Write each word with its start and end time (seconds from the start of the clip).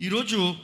ఈరోజు 0.00 0.54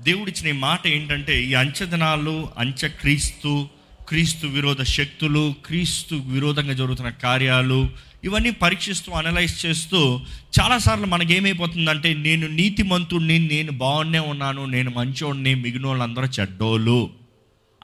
దేవుడిచ్చిన 0.00 0.48
ఈ 0.48 0.58
మాట 0.58 0.86
ఏంటంటే 0.86 1.42
ఈ 1.42 1.54
అంచదనాలు 1.54 2.48
అంచె 2.58 2.88
క్రీస్తు 2.88 3.68
క్రీస్తు 4.08 4.46
విరోధ 4.46 4.82
శక్తులు 4.82 5.54
క్రీస్తు 5.66 6.14
విరోధంగా 6.14 6.72
జరుగుతున్న 6.72 7.10
కార్యాలు 7.10 7.88
ఇవన్నీ 8.24 8.50
పరీక్షిస్తూ 8.50 9.12
అనలైజ్ 9.12 9.66
చేస్తూ 9.66 10.20
చాలాసార్లు 10.60 11.06
మనకేమైపోతుందంటే 11.06 12.14
నేను 12.14 12.48
నీతిమంతుడిని 12.48 13.38
నేను 13.48 13.72
బాగున్నే 13.72 14.18
ఉన్నాను 14.18 14.64
నేను 14.66 14.90
మంచోడిని 14.90 15.54
మిగిలిన 15.54 15.86
వాళ్ళందరూ 15.86 16.24
చెడ్డోళ్ళు 16.24 17.10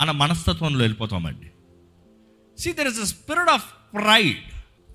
అన్న 0.01 0.11
మనస్తత్వంలో 0.11 0.81
వెళ్ళిపోతామండి. 0.81 1.49
See 2.59 2.73
there 2.73 2.89
is 2.89 3.01
a 3.01 3.05
spirit 3.05 3.51
of 3.51 3.65
pride 3.95 4.37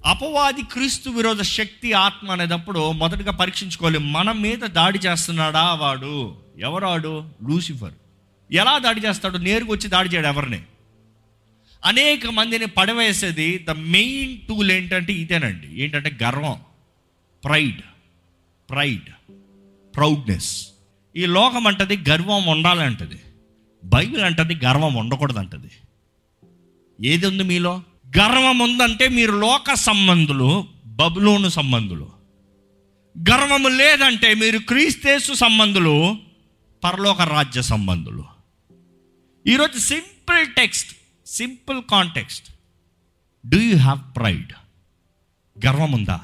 అపవాది 0.05 0.61
క్రీస్తు 0.61 1.09
విరోధ 1.09 1.41
శక్తి 1.41 1.93
ఆత్మ 1.93 2.31
అనేటప్పుడు 2.31 2.91
మొదటగా 2.91 3.31
పరీక్షించుకోవాలి 3.31 3.97
మన 3.97 4.31
మీద 4.31 4.57
దాడి 4.57 4.99
చేస్తున్నాడా 4.99 5.73
వాడు? 5.73 6.37
ఎవరాడు? 6.57 7.23
లూసిఫర్. 7.47 7.93
ఎలా 8.51 8.77
దాడి 8.77 9.01
చేస్తాడు? 9.01 9.37
నేరుగా 9.37 9.71
వచ్చి 9.71 9.89
దాడి 9.89 10.09
చేయడు 10.09 10.27
ఎవరిని? 10.27 10.61
అనేక 11.85 12.27
మందిని 12.27 12.65
పడవేసేది 12.65 13.57
ద 13.57 13.69
మెయిన్ 13.69 14.47
టూల్ 14.47 14.71
ఏంటంటే 14.71 15.13
ఇదేనండి. 15.13 15.83
ఏంటంటే 15.83 16.17
గర్వం 16.23 16.59
ప్రైడ్ 17.43 17.81
ప్రైడ్ 18.69 19.09
ప్రౌడ్నెస్. 19.95 20.67
ఈ 21.15 21.25
లోకం 21.25 21.67
అంటది 21.67 21.97
గర్వం 22.09 22.45
ఉండాలంటది. 22.45 23.19
బైబిల్ 23.85 24.21
అంటది 24.21 24.55
గర్వం 24.55 24.93
ఉండకూడదంటది. 24.93 25.71
ఏది 27.07 27.25
ఉంది 27.25 27.43
మీలో? 27.43 27.81
గర్వం 28.17 28.59
ఉందంటే 28.59 29.07
మీరు 29.07 29.31
లోక 29.31 29.73
సంబంధులు 29.73 30.67
బబులోను 30.85 31.49
సంబంధులు. 31.49 32.07
గర్వము 33.15 33.67
లేదంటే 33.67 34.33
మీరు 34.33 34.59
క్రీస్తేసు 34.59 35.33
సంబంధులు 35.33 36.17
పరలోక 36.83 37.21
రాజ్య 37.21 37.61
సంబంధులు. 37.61 38.23
ఈరోజు 39.47 39.79
simple 39.79 40.47
text 40.53 40.91
simple 41.27 41.81
context. 41.91 42.47
Do 43.45 43.57
you 43.59 43.77
have 43.77 44.15
pride 44.15 44.53
గర్వం 45.65 45.91
ఉందా 45.91 46.19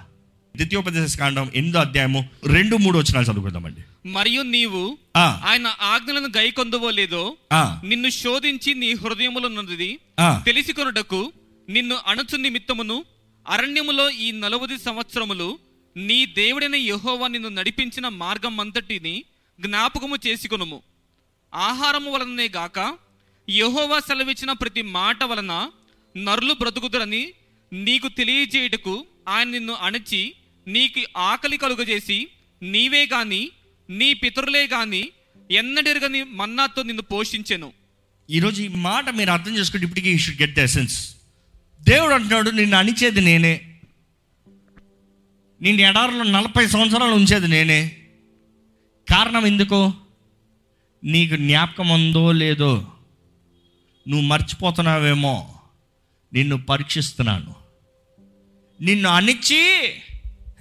ద్వితీయోపదేశ 0.56 1.18
కాండం 1.18 1.52
ఎనిమిదో 1.56 1.80
అధ్యాయము 1.80 2.30
రెండు 2.46 2.76
మూడు 2.76 2.98
వచ్చినాలు 2.98 3.26
చదువుకుందామండి. 3.26 3.82
మరియు 4.06 4.42
నీవు 4.42 4.98
ఆయన 5.18 5.68
ఆజ్ఞలను 5.82 6.28
గైకొందువో 6.38 6.90
లేదో 6.90 7.38
నిన్ను 7.84 8.10
శోధించి 8.10 8.74
నీ 8.74 8.94
హృదయములన్నది 8.94 10.00
ఆ. 10.20 10.44
తెలిసి 10.46 10.74
కొనుటకు 10.74 11.34
నిన్ను 11.70 11.96
అణచు 12.08 12.38
నిమిత్తమును 12.38 13.06
అరణ్యములో 13.48 14.10
ఈ 14.10 14.32
నలవది 14.32 14.78
సంవత్సరములు 14.78 15.60
నీ 15.98 16.26
దేవుడైన 16.26 16.76
యెహోవా 16.76 17.28
నిన్ను 17.28 17.50
నడిపించిన 17.50 18.08
మార్గం 18.08 18.60
అంతటిని 18.60 19.24
జ్ఞాపకము 19.60 20.18
చేసుకొనుము. 20.28 20.84
ఆహారము 21.56 22.12
వలననే 22.12 22.48
గాక 22.48 22.98
యెహోవా 23.50 24.00
సెలవిచ్చిన 24.00 24.52
ప్రతి 24.52 24.82
మాట 24.82 25.24
వలన 25.24 25.72
నరులు 26.18 26.54
బ్రతుకుదురని 26.54 27.34
నీకు 27.74 28.08
తెలియజేయుటకు 28.08 29.06
ఆయన 29.28 29.48
నిన్ను 29.48 29.74
అణచి 29.74 30.34
నీకు 30.68 31.04
ఆకలి 31.18 31.58
కలుగజేసి 31.58 32.28
నీవే 32.62 33.06
గాని 33.06 33.52
నీ 33.90 34.14
పితరులే 34.14 34.68
గాని 34.68 35.12
ఎన్నడెరగని 35.52 36.24
మన్నాతో 36.24 36.84
నిన్ను 36.84 37.02
పోషించెను. 37.02 37.74
ఈరోజు 38.30 38.62
ఈ 38.62 38.68
మాట 38.68 39.10
మీరు 39.10 39.32
అర్థం 39.32 39.58
చేసుకుంటే 39.58 39.86
ఇప్పటికీ 39.86 40.12
you 40.12 40.18
should 40.18 40.42
get 40.42 40.56
the 40.56 40.60
essence 40.60 41.16
దేవుడు 41.82 42.14
అంటున్నాడు 42.14 42.50
నిన్ను 42.50 42.78
అణిచేది 42.78 43.22
నేనే. 43.22 43.62
నిన్ను 45.62 45.82
ఎడారిలో 45.82 46.24
నలభై 46.24 46.68
సంవత్సరాలు 46.68 47.12
ఉంచేది 47.12 47.48
నేనే. 47.48 47.98
కారణం 49.10 49.46
ఎందుకు? 49.46 49.94
నీకు 51.04 51.36
జ్ఞాపకం 51.36 51.90
ఉందో 51.90 52.32
లేదో 52.32 52.92
నువ్వు 54.08 54.26
మర్చిపోతున్నావేమో. 54.26 55.56
నిన్ను 56.34 56.62
పరీక్షిస్తున్నాను. 56.62 57.56
నిన్ను 58.82 59.10
అణిచి 59.10 59.92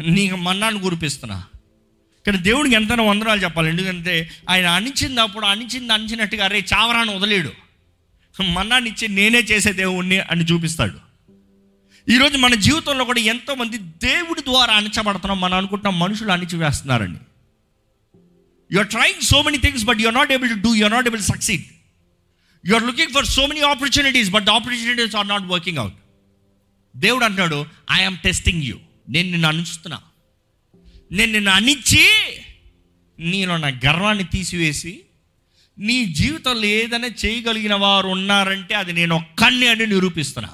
నీకు 0.01 0.37
మన్నాను 0.37 0.81
కురిపిస్తున్నా. 0.81 1.45
కానీ 2.27 2.39
దేవుడికి 2.39 2.75
ఎంతైనా 2.75 3.03
వందనాలు 3.03 3.41
చెప్పాలి. 3.41 3.69
ఎందుకంటే 3.69 4.31
ఆయన 4.51 4.67
అణిచిందప్పుడు 4.67 5.47
అణిచింది 5.47 5.93
అణిచినట్టుగా 5.93 6.45
అరే 6.45 6.65
చావరాను 6.75 7.17
వదిలేడు. 7.17 7.53
మన్నానిచ్చి 8.43 9.09
నేనే 9.09 9.39
చేసే 9.39 9.73
దేవుణ్ణి 9.73 10.21
అని 10.21 10.45
చూపిస్తాడు. 10.45 11.08
ఈరోజు 12.11 12.37
మన 12.37 12.55
జీవితంలో 12.55 13.05
కూడా 13.05 13.21
ఎంతోమంది 13.21 13.79
దేవుడి 13.79 14.41
ద్వారా 14.41 14.75
అణచబడుతున్నాం 14.75 15.41
మనం 15.41 15.57
అనుకుంటున్నాం 15.59 15.99
మనుషులు 15.99 16.33
అణిచివేస్తున్నారని. 16.33 17.19
You 18.73 18.79
are 18.79 18.89
trying 18.89 19.21
so 19.21 19.43
many 19.43 19.59
things 19.59 19.85
but 19.85 20.01
you're 20.01 20.15
not 20.15 20.33
able 20.33 20.51
to 20.51 20.55
do 20.55 20.75
you're 20.75 20.93
not 20.93 21.07
able 21.07 21.23
succeed 21.23 21.65
you 22.67 22.75
are 22.75 22.83
looking 22.83 23.13
for 23.13 23.27
so 23.27 23.47
many 23.47 23.61
opportunities 23.61 24.31
but 24.31 24.49
opportunities 24.49 25.17
are 25.17 25.29
not 25.29 25.43
working 25.43 25.79
out 25.79 25.95
దేవుడు 26.97 27.25
అంటున్నాడు 27.25 27.67
ఐఎమ్ 27.93 28.19
టెస్టింగ్ 28.19 28.63
యూ 28.63 28.79
నేను 29.09 29.31
నిన్ను 29.31 29.49
అణుస్తున్నా. 29.49 30.01
నేను 31.13 31.33
నిన్ను 31.33 31.51
అణిచి 31.51 32.07
నీలో 33.19 33.57
నా 33.57 33.69
గర్వాన్ని 33.69 34.25
తీసివేసి 34.25 35.01
నీ 35.79 36.05
జీవితంలో 36.05 36.65
ఏదైనా 36.65 37.09
చేయగలిగిన 37.25 37.75
వారు 37.75 38.09
ఉన్నారంటే 38.09 38.75
అది 38.75 38.93
నేను 38.93 39.17
ఒక్కడిని 39.17 39.69
అని 39.69 39.87
నిరూపిస్తున్నా. 39.87 40.51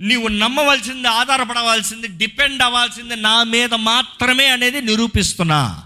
నీవు 0.00 0.28
నమ్మవలసింది 0.28 1.08
ఆధారపడవలసింది 1.08 2.08
డిపెండ్ 2.08 2.62
అవ్వాల్సింది 2.62 3.16
నా 3.16 3.42
మీద 3.42 3.74
మాత్రమే 3.74 4.46
అనేది 4.46 4.80
నిరూపిస్తున్నా. 4.80 5.82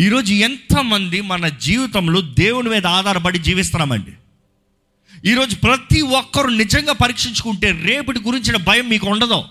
ఈరోజు 0.00 0.32
ఎంతమంది 0.32 1.20
మన 1.20 1.48
జీవితంలో 1.48 2.20
దేవుని 2.20 2.68
మీద 2.68 2.86
ఆధారపడి 2.86 3.38
జీవిస్తున్నామండి. 3.38 4.12
ఈరోజు 5.30 5.56
ప్రతి 5.56 6.00
ఒక్కరు 6.00 6.48
నిజంగా 6.48 6.92
పరీక్షించుకుంటే 6.92 7.70
రేపటి 7.70 8.20
గురించిన 8.20 8.56
భయం 8.56 8.88
మీకు 8.88 9.06
ఉండదు. 9.06 9.44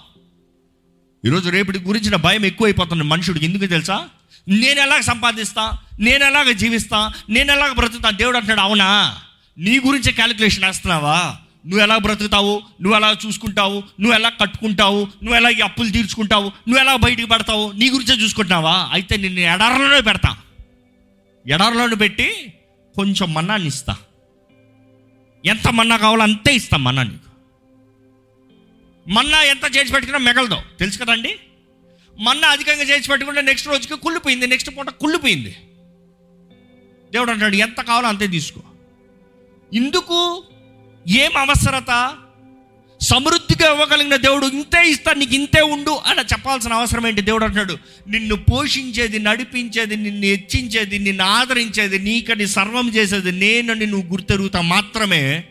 ఈరోజు 1.26 1.50
రేపటి 1.50 1.80
గురించిన 1.80 2.16
భయం 2.16 2.46
ఎక్కువైపోతుంది 2.46 3.04
మనుషుడికి. 3.04 3.46
ఎందుకు 3.46 3.66
తెలుసా? 3.66 4.08
నేను 4.48 4.80
ఎలాగ 4.80 5.02
సంపాదిస్తా? 5.02 5.78
నేను 6.00 6.24
ఎలాగ 6.24 6.52
జీవిస్తా? 6.52 7.14
నేను 7.30 7.52
ఎలాగ 7.52 7.72
బ్రతుకుతా? 7.72 8.10
దేవుడు 8.10 8.38
అంటున్నాడు 8.38 8.62
అవునా? 8.62 9.16
నీ 9.58 9.80
గురించే 9.80 10.12
క్యాలిక్యులేషన్ 10.12 10.66
వేస్తున్నావా? 10.66 11.38
నువ్వు 11.66 11.80
ఎలా 11.80 11.98
బ్రతుకుతావు? 11.98 12.62
నువ్వు 12.82 12.98
ఎలా 12.98 13.18
చూసుకుంటావు? 13.28 13.84
నువ్వు 14.00 14.14
ఎలా 14.14 14.30
కట్టుకుంటావు? 14.30 15.00
నువ్వు 15.00 15.36
ఎలా 15.36 15.50
ఈ 15.50 15.60
అప్పులు 15.60 15.90
తీర్చుకుంటావు? 15.90 16.46
నువ్వు 16.46 16.80
ఎలా 16.80 16.96
బయటికి 16.96 17.28
పెడతావు? 17.28 17.72
నీ 17.72 17.90
గురించే 17.90 18.24
చూసుకుంటున్నావా? 18.24 18.90
అయితే 18.92 19.18
నిన్ను 19.18 19.40
ఎడారిలోనే 19.40 20.02
పెడతా. 20.02 20.38
ఎడారిలోనే 21.48 21.96
పెట్టి 21.96 22.54
కొంచెం 22.96 23.34
మన్నాన్ని 23.34 23.68
ఇస్తా 23.68 23.98
ఎంత 25.46 25.68
మన్నా 25.68 25.98
కావాలో 25.98 26.24
అంతే 26.24 26.56
ఇస్తా 26.56 26.78
మన్నా 26.78 27.04
నీకు. 27.04 27.28
మన్నా 29.10 29.42
ఎంత 29.42 29.78
చేసి 29.78 29.92
పెట్టుకున్నా 29.92 30.34
మిగలదు. 30.34 30.58
తెలుసు 30.80 31.00
కదండి? 31.00 31.40
మన్నా 32.20 32.48
అధికంగా 32.48 32.84
చేసి 32.84 33.10
పెట్టుకుంటే 33.10 33.42
నెక్స్ట్ 33.42 33.68
రోజుకి 33.68 33.96
కుళ్ళిపోయింది. 33.96 34.48
నెక్స్ట్ 34.48 34.78
పూట 34.78 34.90
కుళ్ళిపోయింది. 34.90 35.56
దేవుడు 37.12 37.32
అంటాడు 37.32 37.56
ఎంత 37.56 37.82
కావాలో 37.82 38.08
అంతే 38.08 38.28
తీసుకో. 38.28 38.62
ఇందుకు 39.74 40.44
ఏం 41.08 41.38
అవసరత? 41.38 42.16
సమృద్ధిగా 43.02 43.72
ఇవ్వగలిగిన 43.72 44.16
దేవుడు 44.16 44.46
ఇంతే 44.46 44.90
ఇస్తా 44.90 45.14
నీకు 45.14 45.34
ఇంతే 45.34 45.62
ఉండు 45.62 45.92
అని 45.92 46.20
చెప్పాల్సిన 46.20 46.74
అవసరం 46.74 47.08
ఏంటి? 47.08 47.22
దేవుడు 47.22 47.44
అంటున్నాడు 47.44 47.78
నిన్ను 48.10 48.36
పోషించేది 48.36 49.20
నడిపించేది 49.20 49.96
నిన్ను 49.96 50.26
హెచ్చించేది 50.26 51.00
నిన్ను 51.00 51.24
ఆదరించేది 51.24 52.00
నీకని 52.00 52.48
సర్వం 52.48 52.90
చేసేది 52.90 53.32
నేను 53.32 53.74
నువ్వు 53.74 54.12
గుర్తెరుగుతా 54.12 54.62
మాత్రమే 54.62 55.44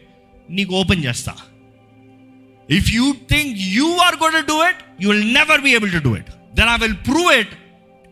నీకు 0.51 0.75
ఓపెన్ 0.75 1.05
చేస్తా. 1.05 1.35
If 2.71 2.93
you 2.93 3.13
think 3.13 3.59
you 3.59 3.97
are 3.97 4.17
good 4.17 4.47
do 4.47 4.69
it 4.69 5.03
you 5.03 5.13
will 5.13 5.35
never 5.35 5.61
be 5.61 5.71
able 5.71 5.93
to 5.93 5.99
do 5.99 6.17
it 6.17 6.31
then 6.57 6.69
I 6.69 6.77
will 6.77 6.95
prove 6.95 7.33
it 7.35 7.55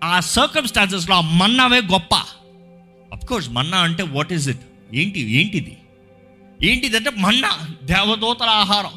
ఆ 0.04 0.20
సర్కమ్స్టాన్సెస్లో 0.20 1.16
ఆ 1.16 1.20
మన్నావే 1.20 1.80
గొప్ప. 1.80 2.14
అఫ్కోర్స్ 3.12 3.48
మన్నా 3.48 3.78
అంటే 3.78 4.02
వాట్ 4.02 4.32
ఈస్ 4.32 4.48
ఇట్ 4.48 4.94
ఏంటి 4.94 5.20
ఏంటిది? 5.20 5.76
ఏంటిదంటే 6.62 7.10
మన్నా 7.10 7.68
దేవదూతల 7.82 8.48
ఆహారం. 8.48 8.90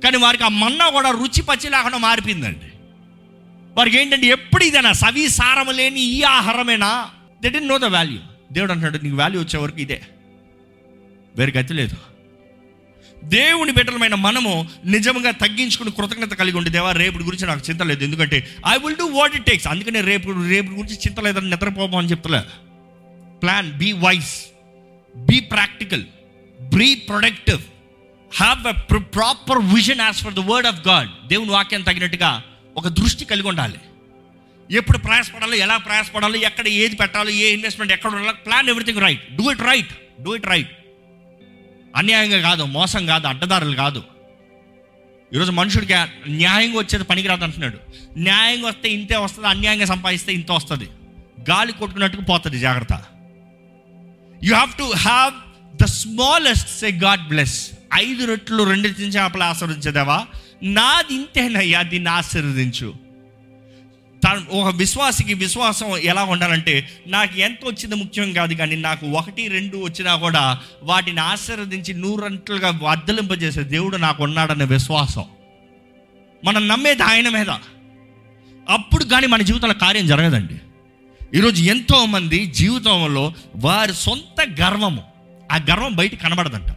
కానీ 0.00 0.16
వారికి 0.16 0.44
ఆ 0.44 0.48
మన్నా 0.48 0.90
కూడా 0.90 1.10
రుచి 1.10 1.42
పచ్చి 1.42 1.70
లేకుండా 1.70 1.98
మారిపోయిందండి. 1.98 2.72
వారికి 3.78 4.00
ఏంటంటే 4.00 4.26
ఎప్పుడు 4.26 4.64
ఇదేనా 4.64 4.92
సవి 4.92 5.28
లేని 5.72 6.00
ఈ 6.00 6.22
ఆహారమేనా? 6.22 7.10
That 7.44 7.56
in 7.56 7.68
no 7.68 7.78
the 7.78 7.84
value 7.84 8.18
దేవుడు 8.52 8.72
అంటున్నాడు 8.72 9.04
నీకు 9.04 9.16
వాల్యూ 9.16 9.40
వచ్చే 9.40 9.58
వరకు 9.58 9.80
ఇదే. 9.80 10.02
వేరే 11.36 11.52
గతి 11.60 11.74
లేదు. 11.74 11.96
దేవుని 13.24 13.72
బిడ్డలమైన 13.72 14.14
మనము 14.14 14.68
నిజంగా 14.84 15.30
తగ్గించుకుని 15.30 15.90
కృతజ్ఞత 15.90 16.34
కలిగి 16.34 16.56
ఉండే 16.56 16.70
దేవా 16.70 16.92
రేపు 16.92 17.18
గురించి 17.18 17.46
నాకు 17.46 17.70
చింత 17.70 17.82
లేదు. 17.82 18.04
ఎందుకంటే 18.04 18.48
I 18.68 18.76
will 18.76 18.96
do 18.96 19.06
what 19.06 19.36
it 19.36 19.46
takes 19.46 19.66
అందుకనే 19.66 20.00
రేపు 20.00 20.48
రేపు 20.48 20.70
గురించి 20.70 20.94
చింత 20.94 21.20
లేదని 21.20 21.50
నిద్రపోమని 21.50 22.08
చెప్తలే. 22.08 22.40
Plan 23.42 23.72
be 23.72 23.92
wise 23.92 24.46
be 25.16 25.40
practical 25.40 26.04
be 26.70 26.94
productive 26.94 27.62
have 28.32 28.66
a 28.66 28.72
proper 28.98 29.58
vision 29.58 30.00
as 30.00 30.16
per 30.16 30.34
the 30.34 30.38
word 30.38 30.66
of 30.66 30.88
God 30.88 31.28
దేవుని 31.28 31.50
వాక్యం 31.50 31.82
తగినట్టుగా 31.82 32.42
ఒక 32.76 32.88
దృష్టి 32.88 33.24
కలిగి 33.24 33.48
ఉండాలి. 33.48 33.78
ఎప్పుడు 34.70 34.98
ప్రయాసపడాలి 34.98 35.58
ఎలా 35.58 35.76
ప్రయాసపడాలి 35.76 36.40
ఎక్కడ 36.40 36.68
ఏది 36.68 36.96
పెట్టాలి 36.96 37.34
ఏ 37.34 37.52
ఇన్వెస్ట్మెంట్ 37.52 37.92
ఎక్కడ 37.92 38.10
ఉండాలి 38.10 38.36
plan 38.36 38.68
everything 38.68 38.98
right 38.98 39.36
do 39.36 39.50
it 39.50 39.60
right 39.60 40.22
do 40.22 40.34
it 40.34 40.46
right 40.46 40.70
అన్యాయంగా 41.96 42.40
కాదు 42.40 42.62
మోసం 42.62 43.06
కాదు 43.06 43.26
అడ్డదారులు 43.26 43.76
కాదు. 43.76 44.02
ఈరోజు 45.34 45.50
మనుషుడికి 45.50 45.94
న్యాయంగా 46.28 46.78
వచ్చేది 46.78 47.04
పనికిరాదు 47.04 47.44
అంటున్నాడు. 47.44 47.78
న్యాయంగా 48.18 48.68
వస్తే 48.68 48.88
ఇంతే 48.88 49.16
వస్తుంది 49.16 49.48
అన్యాయంగా 49.48 49.84
సంపాదిస్తే 49.84 50.32
ఇంత 50.32 50.52
వస్తుంది. 50.52 50.88
గాలి 51.50 51.72
కొట్టుకున్నట్టుకు 51.72 52.22
పోతుంది 52.22 52.58
జాగ్రత్త. 52.58 53.04
You 54.44 54.54
have 54.54 54.72
to 54.78 54.82
have 54.82 55.34
the 55.80 55.84
smallest 55.84 56.80
say 56.80 56.90
God 56.90 57.28
bless 57.28 57.70
ఐదు 57.94 58.24
రొట్లు 58.24 58.62
రెండు 58.62 58.88
చేపలు 58.88 59.42
ఆశీర్వదించదేవా? 59.42 60.26
నాది 60.62 61.14
ఇంతేనయ్యా 61.14 61.82
దీన్ని 61.82 62.10
ఆశీర్వదించు. 62.10 62.94
తను 64.24 64.56
ఒక 64.56 64.74
విశ్వాసికి 64.74 65.34
విశ్వాసం 65.34 65.96
ఎలా 65.96 66.24
ఉండాలంటే 66.24 66.88
నాకు 67.06 67.38
ఎంత 67.38 67.58
వచ్చింది 67.64 67.94
ముఖ్యం 67.94 68.32
కాదు 68.32 68.54
కానీ 68.54 68.76
నాకు 68.76 69.06
ఒకటి 69.06 69.48
రెండు 69.48 69.76
వచ్చినా 69.76 70.16
కూడా 70.16 70.58
వాటిని 70.82 71.20
ఆశీర్వదించి 71.20 71.94
నూరంట్లుగా 71.94 72.80
వర్ధలింపజేసే 72.82 73.62
దేవుడు 73.62 73.96
నాకు 73.96 74.22
ఉన్నాడనే 74.22 74.64
విశ్వాసం. 74.64 75.24
మనం 76.44 76.68
నమ్మేది 76.68 77.02
ఆయన 77.02 77.28
మీద. 77.28 77.50
అప్పుడు 78.68 79.04
కానీ 79.04 79.26
మన 79.26 79.42
జీవితంలో 79.42 79.74
కార్యం 79.74 80.06
జరగదండి. 80.06 80.54
ఈరోజు 81.38 81.62
ఎంతోమంది 81.62 82.46
జీవితంలో 82.46 83.34
వారి 83.56 83.94
సొంత 83.94 84.60
గర్వము 84.60 85.11
ఆ 85.52 85.56
గర్వం 85.70 85.94
బయట 85.94 86.14
కనబడదంట. 86.14 86.76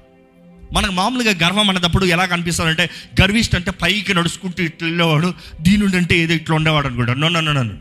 మనకు 0.73 0.91
మామూలుగా 0.91 1.47
గర్వం 1.47 1.69
అనేటప్పుడు 1.69 2.05
ఎలా 2.05 2.25
కనిపిస్తారంటే 2.25 2.89
గర్విష్ట 3.21 3.55
అంటే 3.55 3.71
పైకి 3.71 4.13
నడుచుకుంటూ 4.13 4.63
ఇట్లా 4.63 4.87
వెళ్ళేవాడు 4.87 5.33
దీనుడు 5.61 5.97
అంటే 5.97 6.17
ఏదో 6.17 6.33
ఇట్లా 6.33 6.55
ఉండేవాడు 6.55 6.87
అనుకుంటాడు 6.87 7.19
no 7.19 7.73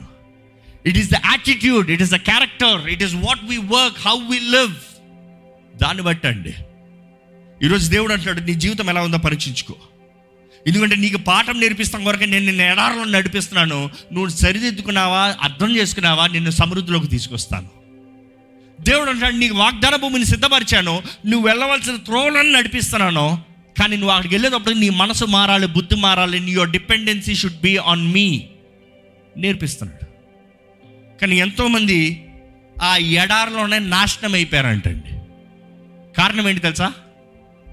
it 0.86 0.98
is 0.98 1.10
the 1.10 1.14
attitude 1.14 1.90
it 1.90 2.02
is 2.02 2.10
the 2.10 2.16
character 2.16 2.88
it 2.88 3.02
is 3.02 3.14
what 3.14 3.40
we 3.44 3.56
work 3.56 3.98
how 4.06 4.18
we 4.18 4.40
live 4.40 4.74
దాన్ని 5.82 6.02
బట్టి 6.02 6.28
అండి. 6.28 6.54
ఈరోజు 7.62 7.90
దేవుడు 7.90 8.12
అంటాడు 8.12 8.40
నీ 8.40 8.54
జీవితం 8.54 8.90
ఎలా 8.90 9.02
ఉందో 9.02 9.18
పరీక్షించుకో. 9.18 9.74
ఎందుకంటే 10.66 10.96
నీకు 10.96 11.16
పాఠం 11.16 11.60
నేర్పిస్తాం 11.60 12.04
కొరకు 12.04 12.24
నేను 12.24 12.44
నిన్ను 12.44 12.62
ఎడారంలో 12.62 13.04
నడిపిస్తున్నాను. 13.04 13.90
నువ్వు 14.12 14.28
సరిదిద్దుకున్నావా 14.28 15.36
అర్థం 15.42 15.76
చేసుకున్నావా 15.76 16.26
నిన్ను 16.26 16.50
సమృద్ధిలోకి 16.50 17.06
తీసుకొస్తాను. 17.06 17.83
దేవుడు 18.84 19.10
అంటాడు 19.10 19.36
నీకు 19.36 19.54
వాగ్దాన 19.54 19.96
భూమిని 19.96 20.24
సిద్ధపరిచాను 20.24 21.02
నువ్వు 21.26 21.48
వెళ్ళవలసిన 21.48 21.96
త్రోలను 21.96 22.52
నడిపిస్తున్నాను 22.52 23.42
కానీ 23.80 23.96
నువ్వు 23.96 24.10
అక్కడికి 24.10 24.34
వెళ్ళేటప్పుడు 24.34 24.74
నీ 24.74 24.88
మనసు 24.88 25.24
మారాలి 25.24 25.66
బుద్ధి 25.66 25.96
మారాలి 25.96 26.40
నీ 26.40 26.52
your 26.52 26.70
dependency 26.70 27.34
should 27.34 27.60
be 27.60 27.76
on 27.76 28.12
me 28.12 28.44
నేర్పిస్తున్నాడు. 29.36 30.04
కానీ 31.20 31.36
ఎంతోమంది 31.36 32.28
ఆ 32.82 32.96
ఎడారిలోనే 32.96 33.78
నాశనం 33.78 34.34
అయిపోయారంటండి. 34.34 35.08
కారణం 36.16 36.48
ఏంటి 36.48 36.60
తెలుసా? 36.60 36.92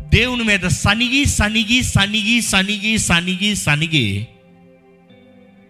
దేవుని 0.02 0.44
మీద 0.44 0.60
సనిగి 0.60 1.26
సనిగి 1.26 1.84
సనిగి 1.84 2.42
సనిగి 2.42 2.98
సనిగి 2.98 3.56
సనిగి 3.56 4.28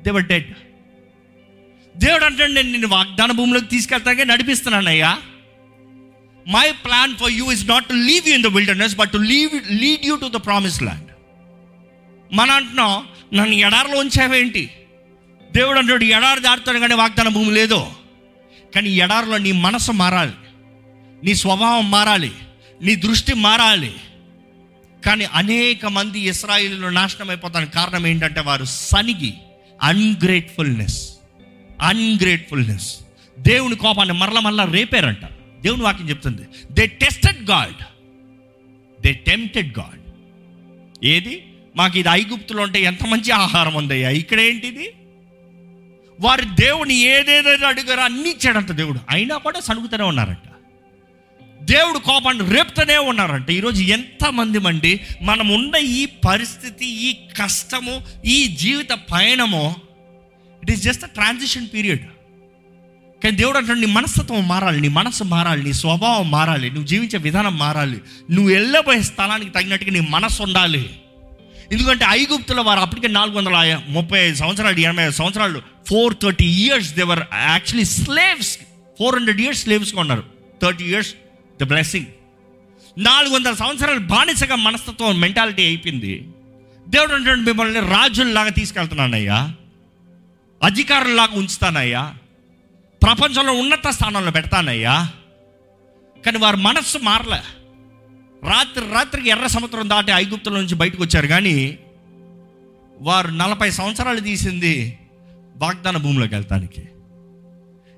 దేవర్ 0.01 0.23
డెడ్ 0.23 0.53
దేవుడు 1.97 2.25
అంటే 2.25 2.47
నేను 2.47 2.87
వాగ్దాన 2.87 3.31
భూమిలోకి 3.31 3.65
తీసుకెళ్తాకే 3.65 4.23
నడిపిస్తున్నానయ్యా. 4.23 5.17
My 6.47 6.71
plan 6.71 7.15
for 7.15 7.31
you 7.31 7.51
is 7.51 7.69
not 7.69 7.85
to 7.85 7.93
leave 7.93 8.29
you 8.29 8.35
in 8.35 8.43
the 8.43 8.47
wilderness 8.47 8.95
but 8.95 9.11
to 9.11 9.17
leave 9.17 9.71
lead 9.71 10.05
you 10.05 10.15
to 10.15 10.25
the 10.25 10.45
promise 10.45 10.83
land 10.83 11.07
మన 12.33 12.51
అంటున్నాం 12.51 13.07
నన్ను 13.33 13.55
ఎడారిలో 13.55 13.99
ఉంచావేంటి? 13.99 14.69
దేవుడు 15.51 15.79
అంటాడు 15.79 16.03
ఎడారి 16.03 16.39
దాటుతాడు 16.39 16.79
కానీ 16.79 16.93
వాగ్దాన 16.93 17.27
భూమి 17.27 17.51
లేదు. 17.51 17.87
కానీ 18.75 18.89
ఎడారిలో 18.89 19.37
నీ 19.37 19.51
మనసు 19.51 19.91
మారాలి. 19.91 20.31
నీ 21.23 21.35
స్వభావం 21.35 21.91
మారాలి. 21.91 22.31
నీ 22.81 22.95
దృష్టి 22.95 23.33
మారాలి. 23.33 23.95
కానీ 25.05 25.25
అనేక 25.25 25.85
మంది 25.85 26.19
ఇస్రాయిలు 26.19 26.87
నాశనం 26.87 27.29
అయిపోతానికి 27.29 27.71
కారణం 27.71 28.07
ఏంటంటే 28.07 28.39
వారు 28.39 28.65
సనిగి 28.65 29.33
అన్గ్రేట్ఫుల్నెస్ 29.81 31.11
అన్గ్రేట్ఫుల్నెస్ 31.81 32.97
దేవుని 33.39 33.75
కోపాన్ని 33.75 34.15
మరల 34.15 34.39
మరలా 34.39 34.65
రేపారంట. 34.65 35.19
దేవుని 35.63 35.83
వాక్యం 35.83 36.09
చెప్తుంది. 36.09 36.41
They 36.71 36.87
tested 36.87 37.49
God 37.49 37.83
they 39.01 39.13
tempted 39.13 39.79
God 39.79 39.99
ఏది? 41.05 41.43
మాకు 41.75 41.97
ఇది 41.97 42.09
ఐగుప్తులో 42.11 42.63
ఉంటే 42.63 42.81
ఎంత 42.81 43.05
మంచి 43.05 43.31
ఆహారం 43.31 43.73
ఉందయ్యా. 43.73 44.09
ఇక్కడ 44.09 44.39
ఏంటిది? 44.39 44.93
వారి 46.19 46.45
దేవుని 46.45 46.95
ఏదేదో 46.95 47.65
అడిగారో 47.65 48.01
అన్ని 48.01 48.29
ఇచ్చాడంట 48.29 48.71
దేవుడు. 48.71 48.99
అయినా 49.09 49.37
కూడా 49.37 49.59
సణుగుతూనే 49.59 50.03
ఉన్నారంట. 50.03 50.47
దేవుడు 51.63 51.99
కోపాన్ని 51.99 52.55
రేపుతూనే 52.55 52.97
ఉన్నారంట. 52.97 53.49
ఈరోజు 53.49 53.83
ఎంతమంది 53.83 54.59
మండి 54.59 54.99
మనం 55.21 55.49
ఉన్న 55.49 55.75
ఈ 55.75 56.05
పరిస్థితి 56.05 56.85
ఈ 56.85 57.13
కష్టము 57.13 58.01
ఈ 58.25 58.47
జీవిత 58.47 58.91
పయనము 58.91 59.75
it 60.63 60.71
is 60.71 60.83
just 60.83 61.03
a 61.03 61.07
transition 61.07 61.67
period 61.73 62.01
కానీ 63.23 63.37
దేవుడు 63.37 63.57
అంటాడు 63.57 63.79
నీ 63.79 63.85
మనస్తత్వం 63.85 64.47
మారాలి 64.47 64.81
నీ 64.81 64.87
మనసు 64.87 65.23
మారాలి 65.23 65.63
నీ 65.63 65.73
స్వభావం 65.73 66.31
మారాలి 66.31 66.69
నువ్వు 66.69 66.87
జీవించే 66.87 67.19
విధానం 67.19 67.57
మారాలి. 67.57 68.01
నువ్వు 68.31 68.53
వెళ్ళబోయే 68.53 69.01
స్థలానికి 69.01 69.51
తగినట్టుగా 69.51 69.91
నీ 69.91 69.99
మనసు 69.99 70.43
ఉండాలి. 70.43 70.89
ఎందుకంటే 71.71 72.05
ఐగుప్తుల 72.09 72.61
వారు 72.61 72.79
అప్పటికే 72.79 73.07
నాలుగు 73.07 73.35
వందల 73.35 73.81
ముప్పై 73.87 74.19
ఐదు 74.19 74.35
సంవత్సరాలు 74.35 74.79
ఎనభై 74.79 75.03
ఐదు 75.03 75.11
సంవత్సరాలు 75.11 75.61
four 75.87 76.15
thirty 76.23 76.45
years 76.45 76.93
they were 76.93 77.19
actually 77.33 77.85
slaves 77.85 78.57
four 78.99 79.15
hundred 79.15 79.41
years 79.41 79.63
స్లేవ్స్గా 79.63 80.01
ఉన్నారు. 80.01 80.23
థర్టీ 80.61 80.83
ఇయర్స్ 80.83 81.13
ద 81.61 81.63
బ్లెస్సింగ్ 81.63 82.05
నాలుగు 82.97 83.35
వందల 83.35 83.53
సంవత్సరాలు 83.53 83.99
బానిసగా 83.99 84.55
మనస్తత్వం 84.55 85.19
మెంటాలిటీ 85.19 85.63
అయిపోయింది. 85.63 86.27
దేవుడు 86.87 87.13
అంటే 87.13 87.35
మిమ్మల్ని 87.35 87.79
రాజుల్లాగా 87.79 88.49
తీసుకెళ్తున్నానయ్యా. 88.49 89.53
అధికారుల్లాగా 90.63 91.37
ఉంచుతానయ్యా. 91.39 92.13
ప్రపంచంలో 93.03 93.53
ఉన్నత 93.53 93.87
స్థానంలో 93.89 94.31
పెడతానయ్యా. 94.31 95.09
కానీ 96.25 96.37
వారి 96.37 96.57
మనస్సు 96.57 96.97
మారలే. 96.97 97.41
రాత్రి 98.49 98.93
రాత్రికి 98.93 99.29
ఎర్ర 99.29 99.47
సముద్రం 99.47 99.89
దాటి 99.89 100.11
ఐగుప్తుల 100.11 100.53
నుంచి 100.53 100.75
బయటకు 100.75 101.03
వచ్చారు 101.03 101.27
కానీ 101.27 101.77
వారు 103.01 103.27
నలభై 103.27 103.71
సంవత్సరాలు 103.71 104.19
తీసింది 104.19 104.99
వాగ్దాన 105.55 105.97
భూమిలోకి 105.97 106.35
వెళ్తానికి. 106.35 106.81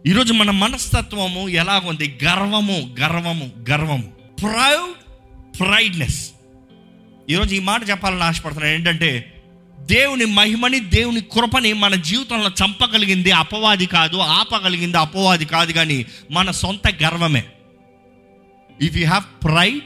ఈరోజు 0.09 0.33
మన 0.33 0.51
మనస్తత్వము 0.51 1.49
ఎలాగుంది 1.49 2.19
గర్వము 2.23 2.95
గర్వము 2.99 3.51
గర్వము. 3.69 4.11
ప్రౌడ్ 4.41 4.99
ప్రైడ్నెస్ 5.59 6.31
ఈరోజు 7.29 7.55
ఈ 7.55 7.59
మాట 7.59 7.89
చెప్పాలని 7.89 8.23
ఆశపడుతున్నాను. 8.23 8.73
ఏంటంటే 8.73 9.32
దేవుని 9.83 10.25
మహిమని 10.25 10.79
దేవుని 10.79 11.21
కృపని 11.21 11.73
మన 11.73 11.95
జీవితంలో 11.95 12.49
చంపగలిగింది 12.49 13.31
అపవాది 13.31 13.85
కాదు 13.85 14.17
ఆపగలిగింది 14.17 14.97
అపవాది 14.97 15.45
కాదు 15.45 15.71
కానీ 15.71 16.05
మన 16.31 16.51
సొంత 16.51 17.03
గర్వమే. 17.03 17.43
ఇఫ్ 18.81 18.97
యూ 18.97 19.07
హ్యావ్ 19.07 19.43
ప్రైడ్ 19.43 19.81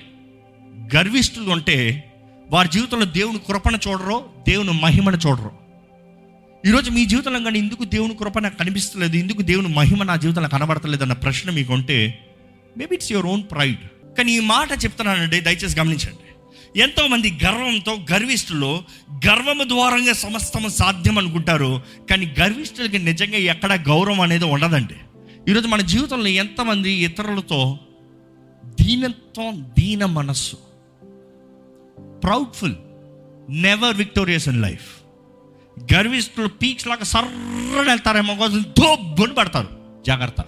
గర్విష్ఠులు 0.96 1.50
ఉంటే 1.50 2.04
వారి 2.50 2.70
జీవితంలో 2.74 3.06
దేవుని 3.06 3.40
కృపను 3.40 3.80
చూడరు 3.88 4.24
దేవుని 4.50 4.72
మహిమను 4.72 5.18
చూడరు. 5.28 5.52
ఈరోజు 6.66 6.92
మీ 6.92 7.06
జీవితంలో 7.06 7.40
కానీ 7.40 7.60
ఎందుకు 7.60 7.84
దేవుని 7.84 8.16
కృప 8.16 8.40
నాకు 8.40 8.58
కనిపిస్తలేదు 8.58 9.16
ఎందుకు 9.16 9.42
దేవుని 9.42 9.68
మహిమ 9.68 10.04
నా 10.04 10.16
జీవితంలో 10.16 10.50
కనబడతలేదు 10.50 11.04
అన్న 11.04 11.14
ప్రశ్న 11.14 11.52
మీకు 11.52 11.74
ఉంటే 11.74 12.20
maybe 12.78 12.96
it's 12.96 13.12
your 13.12 13.26
own 13.26 13.44
pride 13.52 14.16
కానీ 14.18 14.32
ఈ 14.32 14.40
మాట 14.40 14.72
చెప్తున్నానండి 14.84 15.40
దయచేసి 15.40 15.80
గమనించండి. 15.80 16.27
ఎంతోమంది 16.76 17.40
గర్వంతో 17.44 17.98
గర్విష్ఠులు 18.12 18.84
గర్వము 19.28 19.64
ద్వారంగా 19.64 20.14
సమస్తము 20.14 20.68
సాధ్యం 20.68 21.18
అనుకుంటారు 21.18 21.82
కానీ 22.10 22.36
గర్విష్ఠులకి 22.40 23.00
నిజంగా 23.00 23.38
ఎక్కడ 23.38 23.74
గౌరవం 23.74 24.22
అనేది 24.22 24.46
ఉండదండి. 24.46 24.94
ఈరోజు 25.52 25.68
మన 25.68 25.82
జీవితంలో 25.82 26.28
ఎంతమంది 26.28 26.92
ఇతరులతో 26.92 27.80
దీనత్వం 28.66 29.72
దీన 29.80 30.06
మనస్సు 30.06 30.56
proudful 32.24 32.76
never 33.50 33.98
victorious 33.98 34.48
in 34.48 34.62
life 34.62 34.88
గర్విష్ఠులు 35.94 36.48
peaks 36.48 36.88
లాగా 36.88 37.04
సర్రని 37.04 37.90
వెళ్తారేమో 37.90 38.36
కోసం 38.36 38.64
దొబ్బుని 38.64 39.34
పడతారు. 39.34 39.68
జాగ్రత్త. 40.08 40.42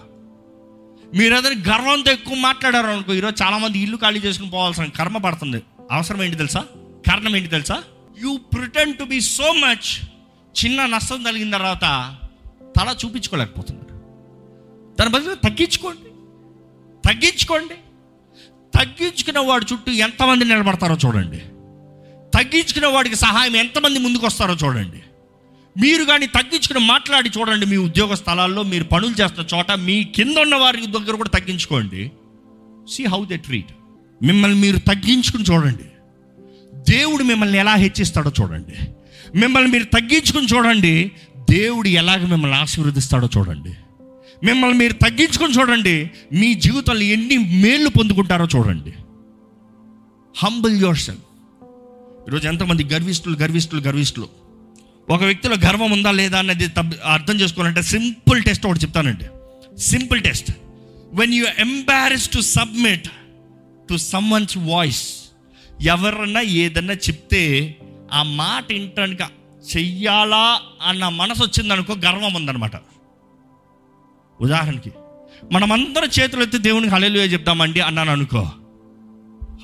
మీరు 1.14 1.34
ఏదైనా 1.36 1.74
గర్వంతో 1.74 2.12
ఎక్కువ 2.12 2.36
మాట్లాడారు 2.36 2.86
అనుకో 2.86 3.14
ఈరోజు 3.14 3.42
చాలా 3.42 3.58
మంది 3.58 3.78
ఇల్లు 3.78 3.96
ఖాళీ 3.96 4.20
చేసుకుని 4.20 4.50
పోవాల్సిన 4.50 4.84
కర్మ 4.84 5.18
పడుతుంది. 5.18 5.62
అవసరం 5.90 6.22
ఏంటి 6.22 6.36
తెలుసా? 6.36 6.60
కారణం 7.08 7.36
ఏంటి 7.36 7.48
తెలుసా? 7.48 7.82
You 8.18 8.36
pretend 8.36 8.98
to 8.98 9.04
be 9.04 9.20
so 9.20 9.52
much 9.52 10.06
చిన్న 10.64 10.86
నష్టం 10.86 11.22
కలిగిన 11.22 11.50
తర్వాత 11.50 12.16
తల 12.78 12.96
చూపించుకోలేకపోతున్నాడు 13.04 13.94
దాని 14.96 15.10
బదులు 15.10 15.34
తగ్గించుకోండి. 15.34 16.10
తగ్గించుకోండి. 17.08 17.74
తగ్గించుకున్న 18.78 19.38
వాడి 19.38 19.66
చుట్టూ 19.72 19.92
ఎంతమంది 19.92 20.44
నిలబడతారో 20.44 20.96
చూడండి. 21.06 21.38
తగ్గించుకున్న 22.38 22.86
వాడికి 22.86 23.16
సహాయం 23.16 23.56
ఎంతమంది 23.56 23.98
ముందుకు 23.98 24.26
వస్తారో 24.26 24.54
చూడండి. 24.54 25.02
మీరు 25.80 26.04
కానీ 26.04 26.26
తగ్గించుకుని 26.26 26.78
మాట్లాడి 26.78 27.30
చూడండి 27.38 27.66
మీ 27.66 27.76
ఉద్యోగ 27.76 28.14
స్థలాల్లో 28.14 28.62
మీరు 28.62 28.84
పనులు 28.84 29.14
చేస్తున్న 29.22 29.56
చోట 29.56 29.70
మీ 29.70 30.04
కింద 30.04 30.36
ఉన్న 30.36 30.56
వారి 30.56 30.86
దగ్గర 30.86 31.14
కూడా 31.16 31.28
తగ్గించుకోండి. 31.28 32.10
సి 32.88 33.04
హౌ 33.04 33.24
దే 33.24 33.36
ట్రీట్ 33.36 33.70
మిమ్మల్ని 34.22 34.60
మీరు 34.60 34.78
తగ్గించుకుని 34.78 35.44
చూడండి. 35.44 35.84
దేవుడు 36.92 37.22
మిమ్మల్ని 37.24 37.58
ఎలా 37.58 37.74
హెచ్చిస్తాడో 37.74 38.32
చూడండి. 38.42 38.74
మిమ్మల్ని 39.38 39.70
మీరు 39.70 39.84
తగ్గించుకుని 39.84 40.46
చూడండి. 40.46 41.12
దేవుడు 41.50 41.88
ఎలాగ 41.88 42.26
మిమ్మల్ని 42.26 42.58
ఆశీర్వదిస్తాడో 42.58 43.28
చూడండి. 43.38 43.74
మిమ్మల్ని 44.46 44.78
మీరు 44.78 44.92
తగ్గించుకొని 44.92 45.54
చూడండి. 45.54 46.10
మీ 46.32 46.54
జీవితంలో 46.54 47.00
ఎన్ని 47.00 47.38
మేళ్ళు 47.38 47.90
పొందుకుంటారో 47.90 48.48
చూడండి. 48.56 48.92
హంబుల్ 50.38 50.80
యువర్ 50.80 50.96
సెల్ఫ్ 50.96 51.22
ఈరోజు 52.28 52.48
ఎంతమంది 52.48 52.84
గర్విస్తులు 52.84 53.36
గర్విస్తులు 53.36 53.80
గర్విస్తులు 53.80 54.28
ఒక 55.10 55.24
వ్యక్తిలో 55.24 55.56
గర్వం 55.66 55.90
ఉందా 55.90 56.10
లేదా 56.10 56.38
అనేది 56.38 56.66
అర్థం 57.04 57.40
చేసుకోవాలంటే 57.40 57.82
సింపుల్ 57.82 58.42
టెస్ట్ 58.42 58.66
ఒకటి 58.66 58.78
చెప్తానండి. 58.78 59.24
Simple 59.80 60.22
test 60.22 60.52
when 61.12 61.34
you 61.34 61.46
embarrass 61.58 62.30
to 62.30 62.40
submit 62.40 63.08
to 63.90 63.96
someone's 63.96 64.58
voice 64.58 65.30
ఎవరన్నా 65.80 66.40
ఏదన్నా 66.40 66.94
చెప్తే 66.94 67.76
ఆ 68.12 68.22
మాట 68.22 68.72
వినటానికి 68.72 69.22
చెయ్యాలా 69.76 70.60
అన్న 70.82 71.08
మనసు 71.08 71.42
వచ్చిందనుకో 71.42 71.94
గర్వం 71.94 72.34
ఉందనమాట 72.34 72.76
ఉదాహరణకి 74.40 74.90
మనమందరం 75.52 76.08
చేతులు 76.20 76.42
ఎత్తి 76.42 76.58
దేవునికి 76.58 76.94
హలేలుయ 76.94 77.20
చెప్తామండి 77.20 77.80
అన్నాను 77.80 78.12
అనుకో 78.12 78.50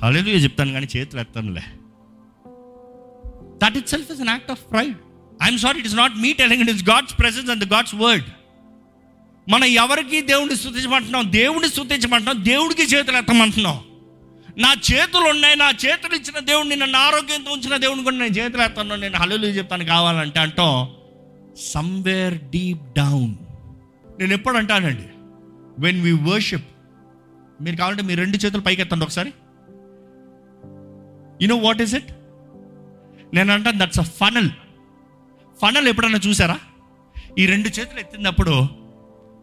హలేలుయ 0.03 0.33
చెప్తాను 0.33 0.73
కానీ 0.73 0.89
చేతులు 0.97 1.21
ఎత్తానులే. 1.21 1.63
That 3.63 3.77
itself 3.89 4.13
is 4.13 4.21
an 4.21 4.29
act 4.29 4.51
of 4.51 4.61
pride 4.71 4.95
I'm 5.43 5.59
sorry 5.59 5.79
it 5.79 5.87
is 5.87 5.97
not 5.97 6.17
me 6.17 6.33
telling 6.33 6.63
it 6.63 6.71
is 6.71 6.85
God's 6.85 7.19
presence 7.19 7.51
and 7.51 7.65
God's 7.65 7.95
word 7.95 8.25
మనం 9.51 9.65
ఎవరికి 9.65 10.21
దేవుడిని 10.21 10.59
స్థుతించమంటున్నాం? 10.59 11.33
దేవుడిని 11.33 11.71
స్థుతించమంటున్నాం? 11.71 12.45
దేవుడికి 12.45 12.83
చేతులు 12.83 13.17
ఎత్తమంటున్నాం? 13.17 13.81
నా 14.57 14.75
చేతులు 14.93 15.31
ఉన్నాయి 15.31 15.55
నా 15.55 15.71
చేతులు 15.71 16.15
ఇచ్చిన 16.15 16.39
దేవుడిని 16.39 16.77
నన్ను 16.77 16.99
ఆరోగ్యంతో 16.99 17.51
ఉంచిన 17.53 17.77
దేవుని 17.77 18.05
కూడా 18.05 18.17
నేను 18.17 18.35
చేతులు 18.35 18.63
ఎత్తాను 18.63 18.97
నేను 18.97 19.17
హల్లు 19.17 19.47
చెప్తాను 19.47 19.85
కావాలంటే 19.85 20.41
అంటాం 20.41 20.73
సమ్వేర్ 21.73 22.35
డీప్ 22.51 22.79
డౌన్ 22.97 23.35
నేను 24.19 24.35
ఎప్పుడు 24.35 24.59
అంటానండి 24.59 25.07
వెన్ 25.79 26.01
వి 26.01 26.13
వర్షిప్ 26.13 26.69
మీరు 27.61 27.77
కావాలంటే 27.77 28.03
మీ 28.03 28.15
రెండు 28.15 28.37
చేతులు 28.37 28.63
పైకి 28.63 28.83
ఎత్తండి 28.83 29.05
ఒకసారి. 29.05 29.31
You 31.43 31.49
know 31.49 31.57
what 31.57 31.83
is 31.83 31.95
it 31.95 32.11
నేను 33.35 33.53
అంటాను 33.53 33.79
దట్స్ 33.79 34.01
అ 34.01 34.03
ఫనల్ 34.03 34.51
ఫనల్ 35.63 35.89
ఎప్పుడన్నా 35.89 36.19
చూసారా? 36.19 36.57
ఈ 37.39 37.47
రెండు 37.47 37.69
చేతులు 37.69 38.01
ఎత్తినప్పుడు 38.01 38.51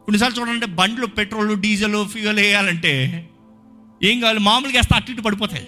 కొన్నిసార్లు 0.05 0.41
చూడండి 0.41 0.65
బండ్లు 0.65 1.05
పెట్రోల్ 1.05 1.59
డీజిల్ 1.59 2.05
ఫ్యూయల్ 2.05 2.39
వేయాలంటే 2.39 2.93
ఏం 4.03 4.19
కావాలి? 4.19 4.39
మామూలుగా 4.39 4.79
వేస్తే 4.79 4.95
అటు 4.95 5.11
ఇటు 5.11 5.21
పడిపోతాయి. 5.21 5.67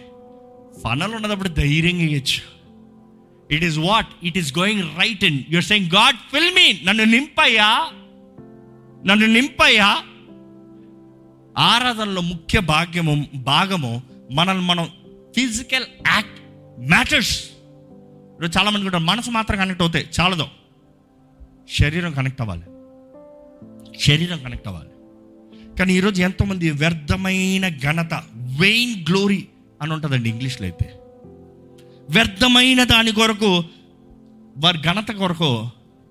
ఫనల్ 0.83 1.13
ఉన్నదప్పుడు 1.13 1.49
ధైర్యంగా 1.49 2.01
వేయచ్చు. 2.01 2.55
It 3.51 3.63
is 3.63 3.77
what 3.77 4.07
it 4.23 4.37
is 4.37 4.57
going 4.57 4.83
right 4.83 5.23
in 5.23 5.43
your 5.49 5.63
saying 5.63 5.91
God 5.91 6.15
fill 6.15 6.55
me 6.55 6.81
నన్ను 6.85 7.03
నింపయ్యా. 7.03 7.89
నన్ను 9.05 9.25
నింపయ్యా. 9.25 10.03
ఆరాధనలో 11.57 12.21
ముఖ్య 12.21 12.59
భాగ్యము 12.59 13.25
భాగము 13.35 14.03
మనల్ని 14.31 14.65
మనం 14.65 14.85
ఫిజికల్ 15.35 15.85
యాక్ట్ 16.07 16.39
మ్యాటర్స్ 16.89 17.43
ఈరోజు 18.39 18.59
చాలా 18.59 18.69
మంది 18.69 18.83
కూడా 18.83 18.97
మనసు 18.97 19.31
మాత్రం 19.31 19.57
కనెక్ట్ 19.57 19.81
అవుతాయి. 19.81 20.07
చాలదు. 20.19 20.47
శరీరం 21.71 22.11
కనెక్ట్ 22.11 22.41
అవ్వాలి. 22.41 22.63
శరీరం 23.99 24.43
కనెక్ట్ 24.43 24.67
అవ్వాలి. 24.67 24.89
కానీ 25.79 25.93
ఈరోజు 25.93 26.21
ఎంతోమంది 26.21 26.71
వ్యర్థమైన 26.81 27.65
ఘనత 27.77 28.13
వెయిన్ 28.59 28.93
గ్లోరీ 29.09 29.41
అని 29.81 29.93
ఉంటుందండి 29.93 30.29
ఇంగ్లీష్లో 30.29 30.65
అయితే. 30.67 30.87
వ్యర్థమైన 32.09 32.83
దాని 32.83 33.11
కొరకు 33.11 33.51
వారి 34.57 34.79
ఘనత 34.81 35.09
కొరకు 35.11 35.49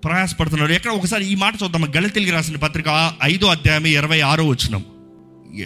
ప్రయాసపడుతున్నారు. 0.03 0.71
ఎక్కడ 0.71 0.91
ఒకసారి 0.91 1.23
ఈ 1.25 1.35
మాట 1.35 1.53
చూద్దాం. 1.63 1.83
గళితిలిగి 1.95 2.31
రాసిన 2.31 2.57
పత్రిక 2.57 2.89
ఐదో 3.23 3.47
అధ్యాయం 3.47 3.85
ఇరవై 3.87 4.19
ఆరో 4.31 4.43
వచ్చినాం 4.47 4.83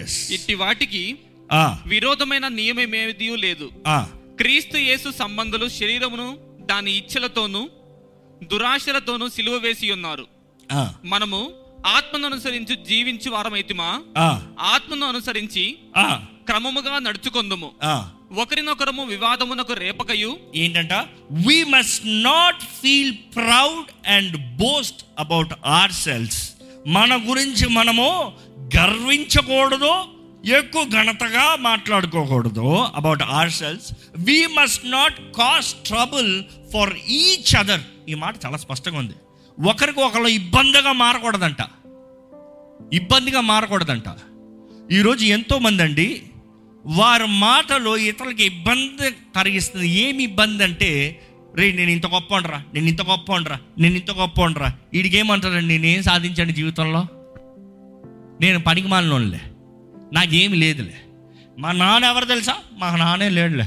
ఎస్ 0.01 0.31
ఇట్టి 0.31 0.53
వాటికి 0.53 1.03
విరోధమైన 1.85 2.47
నియమమేది 2.47 3.29
లేదు. 3.37 3.69
క్రీస్తు 4.39 4.77
యేసు 4.77 5.09
సంబంధులు 5.19 5.67
శరీరమును 5.69 6.27
దాని 6.69 6.91
ఇచ్చలతోనూ 6.97 7.61
దురాశలతోనూ 8.51 9.25
సిలువ 9.29 9.55
వేసి 9.63 9.91
ఉన్నారు. 9.91 10.25
మనము 11.05 11.39
ఆత్మను 11.85 12.25
అనుసరించి 12.25 12.75
జీవించి 12.75 13.29
వారమైతిమా? 13.29 14.01
ఆత్మను 14.59 15.05
అనుసరించి 15.05 15.77
క్రమముగా 16.45 16.99
నడుచుకొందుము. 16.99 17.71
ఒకరినొకరము 18.37 19.03
వివాదమునకు 19.03 19.73
రేపకయు. 19.73 20.37
ఏంటంట? 20.55 20.93
We 21.31 21.63
must 21.63 22.23
not 22.23 22.61
feel 22.61 23.13
proud 23.35 24.09
and 24.09 24.57
boast 24.57 25.05
about 25.19 25.53
ourselves 25.91 26.51
మన 26.87 27.23
గురించి 27.29 27.69
మనము 27.69 28.33
గర్వించకూడదు 28.77 29.93
ఎక్కువ 30.45 30.83
ఘనతగా 30.83 31.55
మాట్లాడుకోకూడదు 31.55 32.75
about 32.95 33.23
ourselves 33.51 33.93
we 34.17 34.47
must 34.47 34.85
not 34.85 35.19
cause 35.37 35.73
trouble 35.73 36.43
for 36.73 36.93
each 36.97 37.55
other 37.55 37.81
ఈ 38.09 38.13
మాట 38.13 38.35
చాలా 38.45 38.57
స్పష్టంగా 38.57 38.99
ఉంది. 38.99 39.13
ఒకరికి 39.61 39.99
ఒకరు 39.99 40.27
ఇబ్బందిగా 40.27 40.91
మారకూడదంట. 40.91 41.57
ఇబ్బందిగా 42.93 43.41
మారకూడదంట. 43.41 44.03
ఈరోజు 44.91 45.25
ఎంతోమంది 45.25 45.83
అండి 45.83 46.21
వారి 46.85 47.23
మాటలో 47.27 47.97
ఇతరులకి 47.97 48.43
ఇబ్బంది 48.43 49.11
కలిగిస్తుంది. 49.35 49.89
ఏమి 49.89 50.23
ఇబ్బంది 50.23 50.63
అంటే 50.63 51.21
రే 51.55 51.71
నేను 51.71 51.91
ఇంత 51.91 52.07
గొప్ప 52.07 52.35
ఉండరా 52.35 52.63
నేను 52.73 52.87
ఇంత 52.87 53.01
గొప్ప 53.01 53.33
ఉండరా 53.33 53.59
నేను 53.79 53.95
ఇంత 53.95 54.11
గొప్ప 54.11 54.41
ఉండరా 54.41 54.73
వీడికేమంటారండి 54.93 55.77
నేనేం 55.77 56.03
సాధించాను 56.03 56.51
జీవితంలో? 56.51 57.07
నేను 58.41 58.59
పనికి 58.59 58.87
మాలినోళ్ళే 58.87 59.41
నాకేమి 60.13 60.55
లేదులే. 60.55 60.95
మా 61.59 61.71
నాన్న 61.71 62.05
ఎవరు 62.05 62.25
తెలుసా? 62.25 62.55
మా 62.77 62.95
నాన్నే 62.95 63.29
లేడులే. 63.29 63.65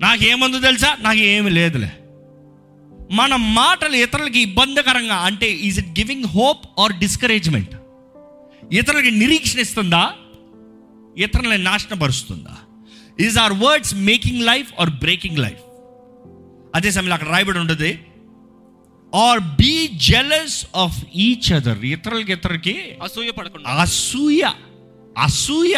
నాకేముందో 0.00 0.58
తెలుసా? 0.58 0.96
నాకు 1.00 1.18
ఏమి 1.18 1.50
లేదులే. 1.50 1.92
మన 3.14 3.36
మాటలు 3.36 3.96
ఇతరులకి 3.96 4.40
ఇబ్బందికరంగా 4.40 5.14
అంటే 5.14 5.50
is 5.50 5.78
it 5.78 5.98
giving 6.00 6.24
hope 6.24 6.80
or 6.80 6.92
discouragement 6.92 7.74
ఇతరులకి 8.72 9.10
నిరీక్షణ 9.10 9.60
ఇస్తుందా? 9.60 10.12
ఇతరులని 11.18 11.64
నాశనపరుస్తుందా? 11.64 12.56
Is 13.20 13.38
our 13.38 13.52
words 13.52 13.94
making 13.94 14.42
life 14.42 14.72
or 14.80 14.90
breaking 14.90 15.38
life 15.38 15.62
అదే 16.74 16.90
సమయంలో 16.90 17.14
అక్కడ 17.14 17.28
రాయబడి 17.28 17.58
ఉంటుంది 17.58 17.90
or 19.14 19.38
be 19.38 19.88
jealous 19.88 20.66
of 20.76 21.04
each 21.16 21.52
other 21.52 21.84
ఇతరులకి 21.84 22.32
ఇతరులకి 22.32 22.96
అసూయ 23.02 23.30
పడకుండా. 23.30 23.70
అసూయ 23.70 24.42
అసూయ. 25.18 25.74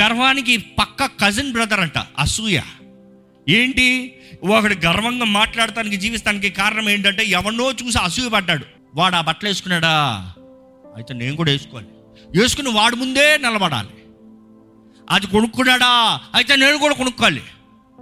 గర్వానికి 0.00 0.56
పక్క 0.56 1.06
కజిన్ 1.06 1.52
బ్రదర్ 1.52 1.80
అంట 1.80 1.98
అసూయ. 2.18 2.60
ఏంటి? 3.48 4.16
ఒకడు 4.44 4.74
గర్వంగా 4.86 5.24
మాట్లాడటానికి 5.24 5.96
జీవిస్తానికి 5.96 6.50
కారణం 6.50 6.90
ఏంటంటే 6.90 7.24
ఎవరినో 7.24 7.72
చూసి 7.72 7.98
అసూయ 7.98 8.28
పడ్డాడు 8.28 8.64
వాడు 8.94 9.16
ఆ 9.16 9.20
బట్టలు 9.20 9.48
వేసుకున్నాడా? 9.48 10.32
అయితే 10.96 11.14
నేను 11.14 11.36
కూడా 11.36 11.52
వేసుకోవాలి. 11.52 11.86
వేసుకుని 12.38 12.68
వాడి 12.68 12.96
ముందే 12.96 13.36
నిలబడాలి. 13.36 13.88
అది 15.10 15.26
కొనుక్కున్నాడా? 15.26 16.20
అయితే 16.34 16.56
నేను 16.56 16.78
కూడా 16.78 16.94
కొనుక్కోవాలి. 16.94 17.42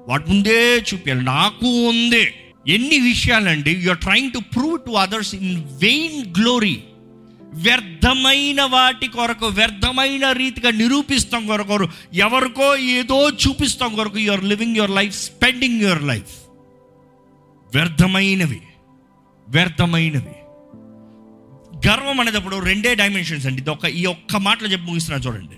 వాడి 0.08 0.24
ముందే 0.28 0.76
చూపించాలి 0.76 1.24
నాకు 1.24 1.88
ఉంది. 1.88 2.34
ఎన్ని 2.68 2.98
విషయాలండి? 2.98 3.90
Are 3.90 3.98
trying 3.98 4.32
to 4.32 4.38
prove 4.38 4.80
to 4.86 4.90
others 4.90 5.34
in 5.34 5.64
vain 5.64 6.34
glory 6.40 6.82
వ్యర్థమైన 7.54 8.62
వాటి 8.62 9.06
కొరకు 9.06 9.46
వ్యర్థమైన 9.46 10.32
రీతిగా 10.32 10.70
నిరూపిస్తాం 10.70 11.46
కొరకు 11.46 11.88
ఎవరికో 12.14 12.76
ఏదో 12.76 13.30
చూపిస్తాం 13.30 13.94
కొరకు 13.94 14.18
you 14.18 14.32
are 14.32 14.44
living 14.44 14.76
your 14.76 14.90
life 14.90 15.16
spending 15.16 15.82
your 15.82 16.02
life 16.02 16.37
వ్యర్థమైనవి 17.75 18.62
వ్యర్థమైనవి. 19.49 20.34
గర్వం 21.88 22.20
అనేటప్పుడు 22.20 22.56
రెండే 22.56 22.94
డైమెన్షన్స్ 22.94 23.46
అండి. 23.46 23.61
ఇది 23.61 23.70
ఒక 23.70 23.84
ఈ 23.84 24.06
ఒక్క 24.06 24.37
మాటలో 24.37 24.68
చెప్పి 24.68 24.87
ముగిస్తున్నా 24.87 25.20
చూడండి. 25.26 25.56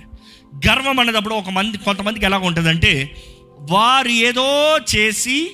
గర్వం 0.69 1.01
అనేటప్పుడు 1.01 1.35
ఒక 1.35 1.51
మంది 1.51 1.79
కొంతమందికి 1.79 2.25
ఎలా 2.25 2.39
ఉంటుందంటే 2.39 3.17
వారు 3.59 4.09
ఏదో 4.09 4.79
చేసి 4.97 5.51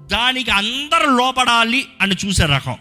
దానికి 0.00 0.50
అందరు 0.50 1.10
లోపడాలి 1.10 1.84
అని 2.00 2.14
చూసే 2.26 2.44
రకం. 2.44 2.76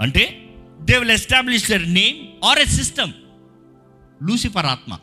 అంటే 0.00 0.45
they 0.86 0.98
will 0.98 1.10
establish 1.10 1.70
their 1.70 1.94
name 1.94 2.44
or 2.44 2.58
a 2.58 2.64
system 2.64 3.12
Lucifer 4.22 4.66
ఆత్మ. 4.66 4.98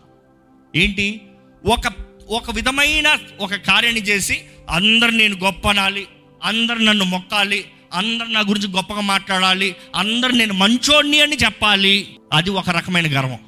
ఏంటి? 0.75 1.21
ఒక 1.65 1.81
ఒక 2.29 2.51
విధమైన 2.51 3.17
ఒక 3.39 3.55
కార్యాన్ని 3.55 4.01
చేసి 4.01 4.41
అందరు 4.69 5.11
నేను 5.11 5.35
గొప్ప 5.43 5.69
అనాలి 5.69 6.07
అందరు 6.43 6.75
నన్ను 6.75 7.05
మొక్కాలి 7.05 7.65
అందరు 7.93 8.25
నా 8.25 8.39
గురించి 8.39 8.67
గొప్పగా 8.67 9.01
మాట్లాడాలి 9.01 9.75
అందరు 9.95 10.31
నేను 10.31 10.53
మంచోడిని 10.53 11.21
అని 11.21 11.35
చెప్పాలి. 11.35 12.07
అది 12.33 12.49
ఒక 12.49 12.69
రకమైన 12.69 13.19
గర్వం. 13.19 13.39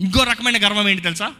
ఇంకో 0.00 0.22
రకమైన 0.22 0.66
గర్వం 0.66 0.88
ఏంటి 0.88 1.02
తెలుసా? 1.02 1.32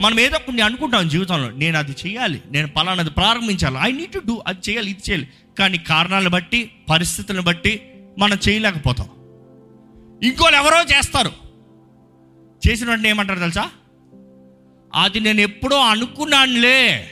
మనం 0.00 0.20
ఏదో 0.20 0.38
కొన్ని 0.38 0.62
అనుకుంటాం 0.62 1.08
జీవితంలో 1.08 1.50
నేను 1.50 1.78
అది 1.78 1.92
చేయాలి 2.06 2.42
నేను 2.50 2.68
పలానాది 2.68 3.10
ప్రారంభించాలి 3.10 3.76
ఐ 3.80 3.92
నీడ్ 3.92 4.12
టు 4.12 4.18
డూ 4.18 4.42
అది 4.46 4.70
చేయాలి 4.70 4.90
ఇది 4.90 5.10
చేయాలి. 5.10 5.28
కానీ 5.58 5.78
కారణాలను 5.78 6.30
బట్టి 6.30 6.70
పరిస్థితులను 6.90 7.42
బట్టి 7.42 7.82
మనం 8.18 8.38
చేయలేకపోతాం. 8.48 9.08
ఇంకోళ్ళు 10.22 10.58
ఎవరో 10.58 10.82
చేస్తారు. 10.82 11.32
చేసిన 12.68 12.88
వెంటనే 12.88 13.08
ఏమంటారు 13.08 13.38
తెలుసా? 13.38 13.70
అది 14.94 15.20
నేను 15.20 15.40
ఎప్పుడో 15.40 15.76
అనుకున్నానులే. 15.76 17.10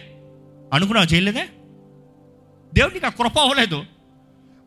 అనుకున్నావు? 0.73 1.15
చేయలేదే? 1.15 1.49
దేవుడికి 2.75 3.07
ఆ 3.07 3.09
కృప 3.09 3.39
అవ్వలేదు. 3.39 3.85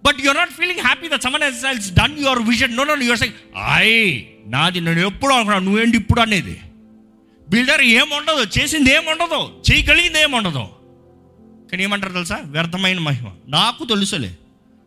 But 0.05 0.15
you're 0.25 0.37
not 0.37 0.49
feeling 0.49 0.79
happy 0.79 1.07
that 1.07 1.23
someone 1.23 1.43
he's 1.43 1.93
done 1.93 2.19
your 2.19 2.39
vision 2.39 2.75
no 2.75 2.83
no 2.83 2.95
your 2.95 3.17
psych 3.17 3.35
I 3.73 4.21
నాది 4.47 4.81
నేను 4.81 4.99
ఎప్పుడు 4.99 5.33
అనుకున్నాను. 5.33 5.65
నువ్వేంటి 5.65 5.97
ఇప్పుడు 5.97 6.21
అనేది? 6.21 6.61
బిల్డర్ 7.49 7.81
ఏముండదు. 7.81 8.59
చేసింది 8.59 8.93
ఏముండదు. 8.93 9.63
చేయగలిగింది 9.71 10.21
ఏముండదు. 10.21 10.67
కానీ 11.71 11.83
ఏమంటారు 11.83 12.13
తెలుసా? 12.13 12.41
వ్యర్థమైన 12.43 12.99
మహిమ. 12.99 13.25
నాకు 13.47 13.85
తెలుసులే. 13.85 14.37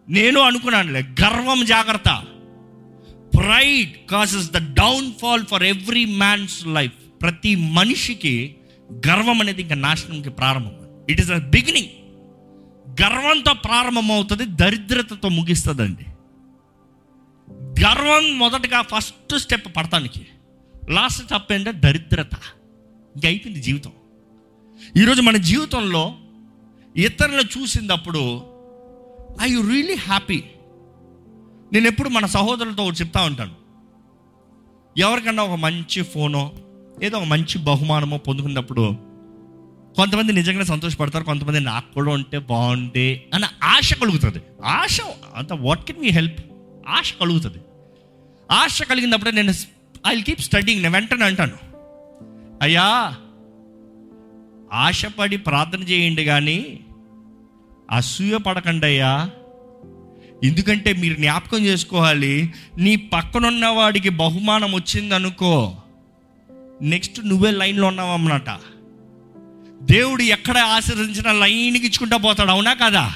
నేను 0.09 0.41
అనుకున్నానులే. 0.41 1.01
గర్వం 1.01 1.65
జాగ్రత్త. 1.65 2.23
Pride 3.37 4.11
causes 4.11 4.51
the 4.51 4.75
downfall 5.15 5.47
for 5.47 5.63
every 5.63 6.05
man's 6.05 6.67
life 6.67 6.93
ప్రతి 7.23 7.57
మనిషికి 7.57 8.57
గర్వం 8.93 9.41
అనేది 9.41 9.63
ఇంకా 9.63 9.75
నాశనంకి 9.75 10.31
ప్రారంభం. 10.31 10.77
ఇట్ 11.11 11.21
ఈస్ 11.21 11.31
అ 11.31 11.39
బిగినింగ్ 11.39 11.89
గర్వంతో 13.03 13.53
ప్రారంభమవుతుంది 13.53 14.45
దరిద్రతతో 14.47 15.29
ముగిస్తుందండి. 15.29 16.05
గర్వం 17.83 18.39
మొదటగా 18.39 18.83
ఫస్ట్ 18.83 19.39
స్టెప్ 19.39 19.77
పడటానికి 19.77 20.27
లాస్ట్ 20.89 21.25
స్టెప్ 21.25 21.53
ఏంటంటే 21.53 21.79
దరిద్రత. 21.79 22.35
ఇంక 23.17 23.27
అయిపోయింది 23.27 23.63
జీవితం. 23.63 23.93
ఈరోజు 24.97 25.23
మన 25.23 25.37
జీవితంలో 25.37 26.15
ఇతరులను 26.97 27.61
చూసినప్పుడు 27.61 28.19
ఐ 29.43 29.51
యు 29.51 29.61
రియలీ 29.71 29.95
హ్యాపీ 29.95 30.45
నేను 31.73 31.87
ఎప్పుడు 31.87 32.09
మన 32.09 32.27
సహోదరులతో 32.27 32.85
ఒకటి 32.85 32.97
చెప్తా 32.97 33.25
ఉంటాను. 33.25 33.55
ఎవరికన్నా 34.99 35.43
ఒక 35.43 35.59
మంచి 35.59 36.03
ఫోనో 36.03 36.53
ఏదో 37.03 37.19
ఒక 37.19 37.25
మంచి 37.25 37.59
బహుమానమో 37.59 38.19
పొందుకున్నప్పుడు 38.19 38.97
కొంతమంది 39.97 40.33
నిజంగానే 40.33 40.65
సంతోషపడతారు 40.65 41.25
కొంతమంది 41.25 41.61
నాకు 41.61 41.95
కూడా 41.95 42.13
ఉంటే 42.13 42.39
బాగుండే 42.39 43.25
అని 43.35 43.45
ఆశ 43.65 43.95
కలుగుతుంది. 43.95 44.43
ఆశ 44.65 45.01
అంత 45.35 45.53
వాట్ 45.53 45.85
కెన్ 45.85 46.01
మీ 46.01 46.09
హెల్ప్ 46.09 46.41
ఆశ 46.89 47.13
కలుగుతుంది. 47.21 47.59
ఆశ 48.51 48.83
కలిగినప్పుడే 48.83 49.31
నేను 49.31 49.53
ఐ 50.07 50.23
కీప్ 50.23 50.41
స్టడింగ్ 50.41 50.83
నేను 50.83 50.95
వెంటనే 50.95 51.25
అంటాను. 51.25 51.57
అయ్యా 52.63 53.17
ఆశపడి 54.73 55.37
ప్రార్థన 55.37 55.83
చేయండి 55.83 56.25
కానీ 56.25 56.81
అసూయ 57.91 58.37
పడకండి 58.37 58.87
అయ్యా. 58.87 59.31
ఎందుకంటే 60.45 60.93
మీరు 60.93 61.15
జ్ఞాపకం 61.15 61.59
చేసుకోవాలి 61.59 62.53
నీ 62.79 62.97
పక్కనున్న 62.97 63.67
వాడికి 63.67 64.09
బహుమానం 64.09 64.73
వచ్చిందనుకో 64.73 65.77
నెక్స్ట్ 66.83 67.27
నువ్వే 67.27 67.51
లైన్లో 67.51 67.87
ఉన్నావన్నమాట 67.87 68.51
దేవుడు 69.83 70.23
ఎక్కడ 70.23 70.59
ఆశీర్వదించిన 70.59 71.33
లైన్కి 71.33 71.87
ఇచ్చుకుంటా 71.87 72.17
పోతాడు 72.17 72.51
అవునా 72.51 72.73
కదా? 72.73 73.15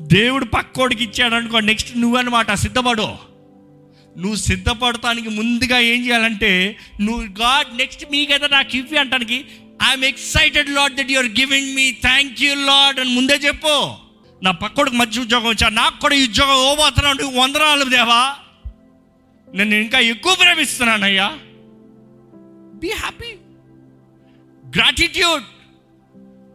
దేవుడు 0.00 0.44
పక్కోడికి 0.44 1.04
ఇచ్చాడు 1.04 1.34
అనుకో 1.34 1.60
నెక్స్ట్ 1.60 1.98
నువ్వన్నమాట 1.98 2.52
సిద్ధపడు. 2.54 3.32
నువ్వు 4.18 4.36
సిద్ధపడటానికి 4.36 5.28
ముందుగా 5.28 5.78
ఏం 5.78 6.06
చేయాలంటే 6.06 6.76
నువ్వు 7.00 7.22
గాడ్ 7.22 7.78
నెక్స్ట్ 7.78 8.04
మీకైతే 8.10 8.48
నాకు 8.48 8.76
ఇవ్వి 8.76 8.98
అంటానికి 8.98 9.44
I'm 9.90 10.04
excited 10.04 10.70
Lord 10.70 10.94
that 10.94 11.10
you're 11.10 11.26
giving 11.26 11.74
me 11.74 11.90
thank 11.92 12.42
you 12.42 12.54
Lord 12.54 13.00
అని 13.00 13.14
ముందే 13.14 13.34
చెప్పు. 13.34 14.02
నా 14.42 14.50
పక్కోడికి 14.50 14.96
మంచి 14.96 15.20
ఉద్యోగం 15.20 15.46
వచ్చా? 15.46 15.68
నాకు 15.68 16.00
కూడా 16.00 16.14
ఈ 16.14 16.24
ఉద్యోగం 16.24 16.54
ఓబోతున్నావు 16.54 17.22
నువ్వు 17.22 17.40
వందనాలు 17.40 17.84
దేవా. 17.84 18.34
నేను 19.54 19.74
ఇంకా 19.74 19.98
ఎక్కువ 19.98 20.34
ప్రేమిస్తున్నానయ్యా. 20.34 21.38
బీ 22.74 22.90
హ్యాపీ 22.90 23.36
గ్రాటిట్యూడ్ 24.76 25.44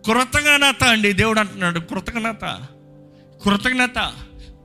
కృతజ్ఞత 0.05 0.83
అండి. 0.83 1.13
దేవుడు 1.13 1.39
అంటున్నాడు 1.39 1.79
కృతజ్ఞత 1.79 2.67
కృతజ్ఞత. 3.45 4.13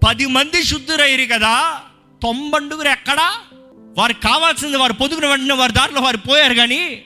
పది 0.06 0.26
మంది 0.26 0.64
శుద్ధురయ్యారు 0.64 1.38
కదా. 1.38 1.80
తొంబండుగురు 2.22 2.88
ఎక్కడా? 2.88 3.36
వారికి 3.98 4.20
కావాల్సింది 4.20 4.76
వారు 4.76 4.92
పొదుగున 4.92 5.26
వెంటనే 5.26 5.54
వారి 5.54 5.72
దారిలో 5.72 6.00
వారు 6.00 6.16
పోయారు 6.16 6.54
కానీ 6.54 7.04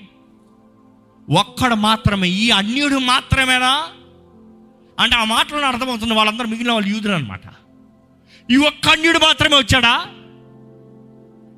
ఒక్కడు 1.39 1.75
మాత్రమే 1.75 2.29
ఈ 2.29 2.51
అన్యుడు 2.51 2.97
మాత్రమేనా? 2.97 3.89
అంటే 5.01 5.17
ఆ 5.17 5.25
మాటలను 5.25 5.67
అర్థమవుతుంది 5.67 6.15
వాళ్ళందరూ 6.15 6.47
మిగిలిన 6.47 6.73
వాళ్ళు 6.73 6.91
యూదులు 6.91 7.13
అనమాట 7.13 7.41
ఈ 8.51 8.57
ఒక్క 8.57 8.89
అన్యుడు 8.89 9.19
మాత్రమే 9.19 9.57
వచ్చాడా? 9.57 10.07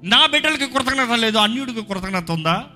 నా 0.04 0.26
బిడ్డలకి 0.26 0.66
కృతజ్ఞత 0.66 1.12
లేదు 1.12 1.38
అన్యుడికి 1.38 1.82
కృతజ్ఞత 1.82 2.30
ఉందా? 2.30 2.66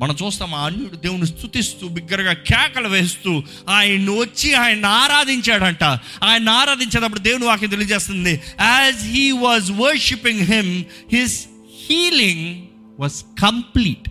మనం 0.00 0.16
చూస్తాం 0.26 0.54
ఆ 0.54 0.66
అన్యుడు 0.66 0.96
దేవుని 0.96 1.26
స్థుతిస్తూ 1.26 1.88
బిగ్గరగా 1.88 2.32
కేకలు 2.32 2.88
వేస్తూ 2.88 3.42
ఆయన్ని 3.68 4.20
వచ్చి 4.20 4.54
ఆయన 4.54 4.86
ఆరాధించాడంట. 4.86 5.84
ఆయన 6.22 6.48
ఆరాధించేటప్పుడు 6.48 7.20
దేవుని 7.20 7.44
వాక్యం 7.44 7.70
తెలియజేస్తుంది 7.70 8.40
as 8.60 9.04
he 9.04 9.30
was 9.30 9.72
worshiping 9.72 10.40
him 10.40 10.84
his 11.12 11.46
healing 11.88 12.66
was 13.00 13.40
complete 13.40 14.08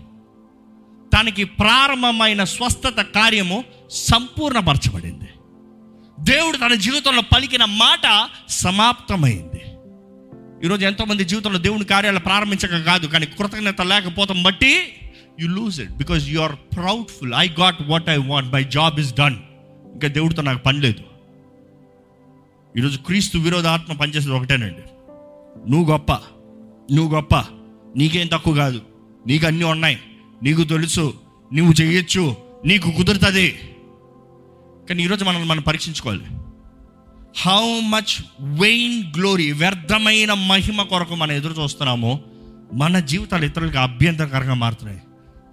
తనకి 1.16 1.44
ప్రారంభమైన 1.44 2.44
స్వస్థత 2.44 3.00
కార్యము 3.00 3.64
సంపూర్ణపరచబడింది. 3.90 5.28
దేవుడు 6.20 6.56
తన 6.56 6.74
జీవితంలో 6.74 7.22
పలికిన 7.34 7.64
మాట 7.64 8.28
సమాప్తమైంది. 8.48 9.60
ఈరోజు 10.64 10.86
ఎంతోమంది 10.86 11.24
జీవితంలో 11.24 11.58
దేవుని 11.58 11.84
కార్యాలు 11.84 12.18
ప్రారంభించక 12.18 12.84
కాదు 12.84 13.06
కానీ 13.06 13.26
కృతజ్ఞత 13.26 13.82
లేకపోతాం 13.82 14.42
బట్టి 14.42 14.92
you 15.40 15.48
lose 15.48 15.80
it 15.80 15.92
because 15.92 16.28
you 16.28 16.40
are 16.40 16.56
proudful 16.76 17.34
I 17.34 17.48
got 17.48 17.76
what 17.86 18.08
I 18.08 18.16
want 18.16 18.52
my 18.52 18.64
job 18.64 19.00
is 19.00 19.14
done 19.14 19.36
ఇంకా 19.92 20.08
దేవుడితో 20.08 20.42
నాకు 20.42 20.62
పని 20.62 20.80
లేదు. 20.80 21.00
ఈరోజు 22.78 22.98
క్రీస్తు 22.98 23.38
విరోధాత్మ 23.38 23.92
పనిచేసేది 23.92 24.32
ఒకటేనండి. 24.32 24.82
నువ్వు 25.70 25.92
గొప్ప 25.92 26.12
నువ్వు 26.92 27.14
గొప్ప 27.14 27.36
నీకేం 27.96 28.26
తక్కువ 28.26 28.54
కాదు. 28.54 28.80
నీకు 29.26 29.46
అన్నీ 29.46 29.64
ఉన్నాయి. 29.64 29.98
నీకు 30.42 30.64
తెలుసు. 30.64 31.14
నువ్వు 31.52 31.82
చేయొచ్చు. 31.82 32.36
నీకు 32.64 32.90
కుదురుతుంది. 32.90 33.58
కానీ 34.88 35.02
ఈరోజు 35.02 35.24
మనల్ని 35.24 35.48
మనం 35.48 35.62
పరీక్షించుకోవాలి. 35.62 36.24
హౌ 37.42 37.80
మచ్ 37.80 38.22
వెయిన్ 38.40 39.04
గ్లోరీ 39.16 39.52
వ్యర్థమైన 39.52 40.32
మహిమ 40.32 40.82
కొరకు 40.82 41.14
మనం 41.14 41.32
ఎదురు 41.32 41.62
చూస్తున్నామో 41.62 42.20
మన 42.74 42.98
జీవితాలు 42.98 43.44
ఇతరులకు 43.44 43.78
అభ్యంతరకరంగా 43.78 44.54
మారుతున్నాయి. 44.54 45.00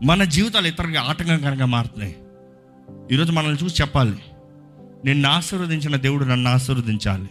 మన 0.03 0.23
జీవితాలు 0.23 0.67
ఇతరులకి 0.67 0.97
ఆటంకకరంగా 0.97 1.65
మారుతున్నాయి. 1.65 2.15
ఈరోజు 3.11 3.31
మనల్ని 3.31 3.63
చూసి 3.63 3.81
చెప్పాలి. 3.81 4.17
నిన్ను 5.05 5.29
ఆశీర్వదించిన 5.29 5.95
దేవుడు 5.95 6.25
నన్ను 6.25 6.49
ఆశీర్వదించాలి. 6.49 7.29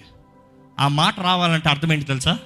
ఆ 0.80 0.88
మాట 0.88 1.20
రావాలంటే 1.20 1.68
అర్థం 1.68 1.92
ఏంటి 1.92 2.04
తెలుసా? 2.04 2.38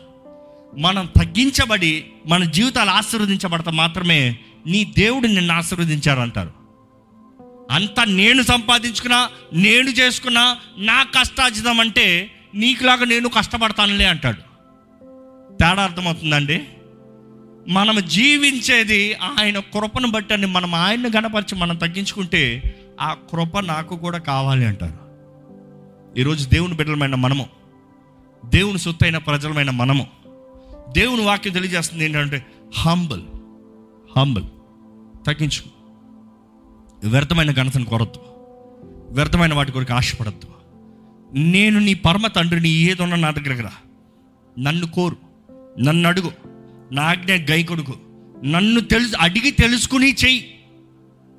మనం 0.79 1.09
తగ్గించబడి 1.17 2.05
మన 2.27 2.45
జీవితాలు 2.45 2.91
ఆశీర్వదించబడతా 2.91 3.71
మాత్రమే 3.71 4.37
నీ 4.67 4.95
దేవుడు 4.99 5.27
నిన్ను 5.27 5.55
ఆశీర్వదించారంటారు. 5.55 6.66
అంతా 7.71 8.05
నేను 8.05 8.43
సంపాదించుకున్నా 8.43 9.29
నేను 9.53 9.91
చేసుకున్నా 9.91 10.57
నా 10.79 11.03
కష్టార్జితం 11.03 11.81
అంటే 11.81 12.31
నీకులాగా 12.55 13.05
నేను 13.05 13.29
కష్టపడతానులే 13.29 14.05
అంటాడు. 14.05 14.41
తేడా 15.57 15.83
అర్థమవుతుందండి? 15.83 16.65
మనం 17.69 18.09
జీవించేది 18.09 19.15
ఆయన 19.15 19.59
కృపను 19.59 20.11
బట్టి 20.11 20.35
అని 20.35 20.47
మనం 20.47 20.75
ఆయన్ని 20.75 21.09
గణపరిచి 21.17 21.59
మనం 21.59 21.77
తగ్గించుకుంటే 21.77 22.75
ఆ 23.01 23.17
కృప 23.31 23.59
నాకు 23.59 23.97
కూడా 23.97 24.19
కావాలి 24.19 24.67
అంటారు. 24.67 25.07
ఈరోజు 26.21 26.49
దేవుని 26.49 26.75
బిడ్డలమైన 26.75 27.15
మనము 27.15 27.47
దేవుని 28.45 28.79
సొత్తైన 28.79 29.19
ప్రజలమైన 29.19 29.71
మనము 29.71 30.07
దేవుని 30.93 31.25
వాక్యం 31.25 31.53
తెలియజేస్తుంది 31.53 32.05
ఏంటంటే 32.05 32.47
హంబల్ 32.79 33.23
హంబల్ 34.17 34.45
తగ్గించుకో. 35.27 35.71
వ్యర్థమైన 37.07 37.53
ఘనతను 37.53 37.85
కొరద్దు. 37.85 38.21
వ్యర్థమైన 39.15 39.55
వాటి 39.55 39.73
కొరకు 39.73 39.93
ఆశపడద్దు. 39.93 40.47
నేను 41.39 41.81
నీ 41.81 41.95
పరమ 41.95 42.27
తండ్రిని 42.27 42.69
ఏదన్నా 42.69 43.17
నా 43.17 43.31
దగ్గరకు 43.31 43.63
రా. 43.63 43.73
నన్ను 44.59 44.87
కోరు. 44.87 45.17
నన్ను 45.81 46.09
అడుగు. 46.09 46.33
నా 46.93 47.03
ఆజ్ఞ 47.03 47.33
గై 47.33 47.63
కొడుకు. 47.63 47.95
నన్ను 48.45 48.81
తెలుసు 48.81 49.17
అడిగి 49.21 49.51
తెలుసుకుని 49.51 50.15
చెయ్యి. 50.25 50.61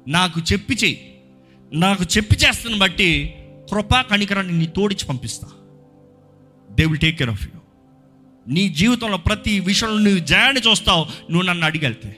నాకు 0.07 0.41
చెప్పి 0.53 0.73
చెయ్యి. 0.73 1.21
నాకు 1.73 2.03
చెప్పి 2.03 2.35
చేస్తున్న 2.35 2.77
బట్టి 2.77 3.35
కృపా 3.71 4.01
కణికరాన్ని 4.01 4.53
నీ 4.53 4.65
తోడిచి 4.65 5.05
పంపిస్తా. 5.05 5.47
They 6.71 6.85
will 6.85 6.99
take 6.99 7.17
care 7.17 7.29
of 7.29 7.43
you 7.43 7.59
నీ 8.53 8.69
జీవితంలో 8.69 9.17
ప్రతి 9.17 9.59
విషయంలో 9.59 9.99
నువ్వు 9.99 10.19
జయాన్ని 10.19 10.61
చూస్తావు. 10.69 11.31
నువ్వు 11.31 11.47
నన్ను 11.47 11.65
అడిగెళ్తే 11.65 12.17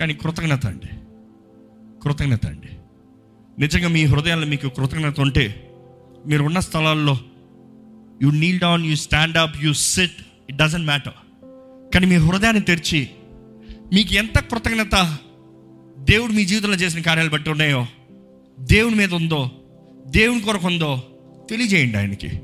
కానీ 0.00 0.14
కృతజ్ఞత 0.14 0.66
అండి. 0.66 0.88
కృతజ్ఞత 2.02 2.46
అండి. 2.46 2.68
నిజంగా 3.58 3.88
మీ 3.88 4.04
హృదయాల్లో 4.04 4.46
మీకు 4.46 4.68
కృతజ్ఞత 4.68 5.20
ఉంటే 5.20 5.70
మీరు 6.26 6.42
ఉన్న 6.42 6.60
స్థలాల్లో 6.60 7.18
you 8.22 8.30
kneel 8.30 8.60
down 8.60 8.86
you 8.86 8.96
stand 8.96 9.36
up 9.36 9.64
you 9.64 9.72
sit 9.72 10.16
it 10.48 10.56
doesn't 10.56 10.86
matter 10.86 11.12
కానీ 11.94 12.06
మీ 12.06 12.16
హృదయాన్ని 12.16 12.62
తెరిచి 12.62 13.08
మీకు 13.94 14.14
ఎంత 14.14 14.38
కృతజ్ఞత 14.38 15.18
దేవుడు 15.98 16.32
మీ 16.32 16.44
జీవితంలో 16.44 16.74
చేసిన 16.74 17.00
కార్యాలు 17.00 17.30
బట్టి 17.30 17.50
ఉన్నాయో 17.50 17.86
దేవుని 18.60 18.96
మీద 18.96 19.14
ఉందో 19.14 19.50
దేవుని 20.06 20.40
కొరకు 20.40 20.66
ఉందో 20.66 21.02
తెలియజేయండి 21.50 21.98
ఆయనకి. 21.98 22.40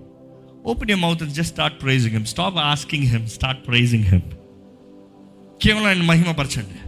Open 0.67 0.91
a 0.91 0.95
mouth 0.95 1.25
just 1.25 1.53
start 1.53 1.83
praising 1.83 2.13
him 2.13 2.25
stop 2.25 2.57
asking 2.57 3.05
him 3.05 3.27
start 3.27 3.67
praising 3.67 4.05
him 4.05 4.21
కేవలం 5.63 5.87
ఆయన 5.87 6.03
మహిమపరచండి. 6.03 6.88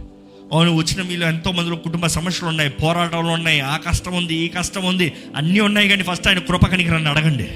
అవును 0.51 0.75
వచ్చిన 0.75 1.01
మీలో 1.07 1.27
ఎంతో 1.27 1.51
మందిలో 1.51 1.75
కుటుంబ 1.75 2.07
సమస్యలు 2.07 2.49
ఉన్నాయి 2.49 2.69
పోరాటాలు 2.69 3.27
ఉన్నాయి 3.27 3.59
ఆ 3.59 3.77
కష్టం 3.77 4.13
ఉంది 4.13 4.35
ఈ 4.35 4.47
కష్టం 4.47 4.85
ఉంది 4.85 5.13
అన్నీ 5.35 5.59
ఉన్నాయి 5.59 5.89
కానీ 5.89 6.03
ఫస్ట్ 6.03 6.27
ఆయన 6.27 6.39
కృప 6.39 6.65
కనికరాన్ని 6.65 7.09
అడగండి. 7.09 7.49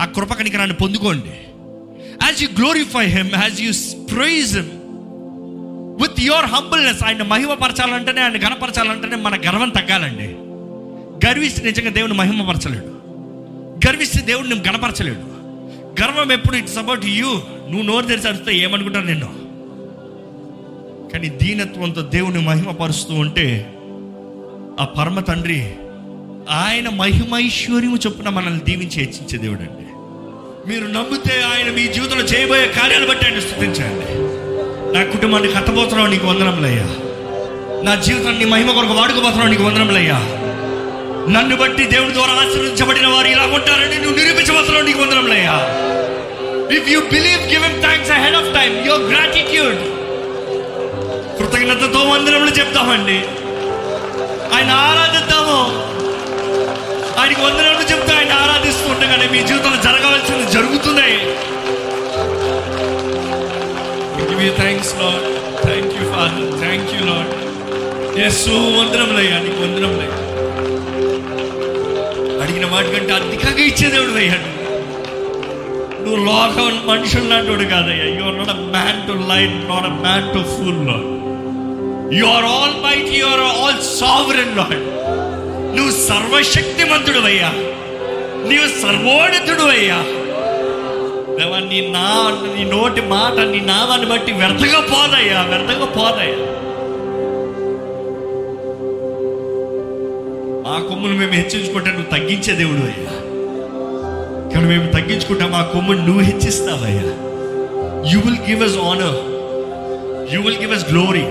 ఆ 0.00 0.04
కృప 0.04 0.32
కనికరాన్ని 0.32 0.76
పొందుకోండి. 0.76 1.32
As 2.22 2.42
you 2.42 2.48
glorify 2.58 3.06
him 3.06 3.30
as 3.34 3.60
you 3.60 3.72
praise 4.04 4.56
him 4.56 4.70
with 6.02 6.20
your 6.20 6.44
humbleness 6.44 7.04
ఆయన 7.04 7.22
మహిమపరచాలంటేనే 7.22 8.20
ఆయన 8.20 8.48
గణపరచాలంటేనే 8.48 9.16
మన 9.16 9.34
గర్వం 9.34 9.68
తగ్గాలండి. 9.68 10.28
గర్విస్తే 11.26 11.64
నిజంగా 11.64 11.90
దేవుని 11.90 12.14
మహిమపరచలేడు. 12.14 12.86
గర్విస్తే 13.88 14.20
దేవుడిని 14.20 14.54
గణపరచలేడు 14.54 15.40
గర్వం 16.02 16.32
ఎప్పుడు 16.32 16.56
ఇట్స్ 16.56 16.78
అబౌట్ 16.78 17.04
యూ 17.04 17.28
నువ్వు 17.70 17.82
నోరు 17.82 18.06
తెరిచి 18.06 18.28
అడిగితే 18.28 18.56
ఏమనుకుంటాను 18.56 19.06
నిన్ను? 19.06 19.39
కానీ 21.12 21.28
దీనత్వంతో 21.28 22.02
దేవుని 22.02 22.40
మహిమపరుస్తూ 22.40 23.14
ఉంటే 23.14 23.66
ఆ 24.80 24.84
పరమ 24.84 25.20
తండ్రి 25.20 25.72
ఆయన 26.50 26.88
మహిమైశ్వర్యము 26.88 27.96
చొప్పున 27.96 28.28
మనల్ని 28.28 28.60
దీవించి 28.60 29.00
హెచ్చించే 29.00 29.38
దేవుడు 29.38 29.60
అండి 29.60 29.86
మీరు 30.70 30.86
నమ్మితే 30.86 31.42
ఆయన 31.42 31.74
మీ 31.74 31.86
జీవితంలో 31.86 32.24
చేయబోయే 32.24 32.66
కార్యాలు 32.68 33.06
బట్టి 33.06 33.26
ఆయన 33.26 33.40
స్థుతించండి. 33.40 34.06
నా 34.94 35.04
కుటుంబాన్ని 35.12 35.52
కట్టబోతున్నావు 35.52 36.10
నీకు 36.10 36.26
వందనములయ్యా. 36.26 36.86
నా 37.84 37.94
జీవితాన్ని 37.94 38.44
మహిమ 38.44 38.70
కొరకు 38.70 38.92
వాడుకోబోతున్నావు 38.92 39.50
నీకు 39.50 39.62
వందనములయ్యా. 39.62 40.18
నన్ను 41.30 41.56
బట్టి 41.56 41.84
దేవుడి 41.84 42.12
ద్వారా 42.12 42.32
ఆశీర్వదించబడిన 42.32 43.06
వారు 43.06 43.28
ఇలా 43.28 43.42
ఉంటారని 43.42 43.98
నువ్వు 43.98 44.18
నిరూపించబోతున్నావు 44.18 44.86
నీకు 44.86 45.02
వందనములయ్యా. 45.02 45.56
If 46.76 46.88
you 46.88 47.00
believe 47.00 47.42
give 47.52 47.80
thanks 47.80 48.10
ahead 48.10 48.34
of 48.34 48.54
time 48.54 48.86
your 48.86 49.12
gratitude 49.12 49.99
కృతజ్ఞతతో 51.40 51.98
వందనములు 51.98 52.50
చెప్తామండి. 52.50 53.18
ఆయన 54.54 54.70
ఆరాధిద్దాము. 54.70 55.90
ఆయనకి 57.20 57.40
వందనములు 57.40 57.90
చెప్తే 57.90 58.14
ఆయన 58.14 58.32
ఆరాధిస్తూ 58.32 58.88
మీ 59.32 59.46
జీవితంలో 59.46 59.82
జరగవలసింది 59.82 60.52
జరుగుతున్నాయి. 60.52 61.16
Give 64.30 64.44
you 64.44 64.54
thanks 64.54 64.94
Lord 64.94 65.40
thank 65.62 65.94
you 65.94 66.12
father 66.12 66.60
thank 66.60 66.94
you 66.94 67.00
Lord 67.00 67.50
Yesu 68.18 68.50
వందనములయ్యా. 68.50 69.38
నీకు 69.38 69.62
వందనములయ్యా. 69.62 70.16
అడిగిన 72.42 72.66
వాటికంటే 72.66 73.12
అధికంగా 73.12 73.64
ఇచ్చే 73.64 73.90
దేవుడు 73.90 74.16
అయ్యాడు 74.16 74.60
నువ్వు 76.02 76.24
లోకం 76.24 76.86
మనుషులు 76.86 77.28
లాంటి 77.28 77.64
కాదయ్యా. 77.64 78.04
You 78.04 78.24
are 78.24 78.38
not 78.38 78.50
a 78.50 78.52
man 78.52 79.06
to 79.08 79.32
light 79.32 79.70
not 79.70 79.84
a 79.84 79.88
man 79.88 80.34
to 80.34 80.38
full 80.38 80.86
Lord 80.86 81.19
you 82.12 82.24
are 82.34 82.46
all 82.52 82.76
might 82.84 83.10
you 83.16 83.26
are 83.26 83.42
all 83.50 83.80
sovereign 83.94 84.54
Lord 84.56 84.78
నువ్వు 85.76 85.92
సర్వశక్తిమంతుడు 86.06 87.20
అయ్యా 87.28 87.50
నీవు 88.48 88.68
సర్వోన్నతుడు 88.80 89.66
అయ్యా 89.74 89.98
దేవా 91.36 91.58
నీ 91.68 91.80
నా 91.92 92.06
నీ 92.46 92.62
నోటి 92.72 93.02
మాట 93.12 93.36
నీ 93.52 93.60
నామాన్ని 93.68 94.08
బట్టి 94.10 94.32
వ్యర్థగా 94.40 94.80
పోదయ్యా 94.90 95.40
వ్యర్థగా 95.50 95.86
పోదయ్యా. 95.96 96.38
మా 100.64 100.76
కొమ్మును 100.88 101.14
మేము 101.20 101.34
హెచ్చించుకుంటే 101.38 101.90
నువ్వు 101.90 102.10
తగ్గించే 102.12 102.52
దేవుడు 102.54 102.82
అయ్యా 102.90 103.14
కానీ 104.52 104.66
మేము 104.68 104.86
తగ్గించుకుంటే 104.92 105.46
మా 105.54 105.62
కొమ్మును 105.72 106.02
నువ్వు 106.06 106.22
హెచ్చిస్తావయ్యా. 106.28 107.06
You 108.10 108.18
will 108.26 108.42
give 108.48 108.62
us 108.62 108.78
honour 108.86 109.18
you 110.32 110.40
will 110.40 110.58
give 110.58 110.74
us 110.74 110.86
glory 110.90 111.24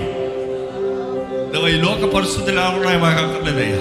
ఈ 1.68 1.76
లోక 1.80 2.14
పరిస్థితులు 2.14 2.52
ఎలా 2.54 2.66
ఉన్నాయి 2.70 2.98
మాకు 2.98 3.18
అక్కర్లేదయ్యా 3.22 3.80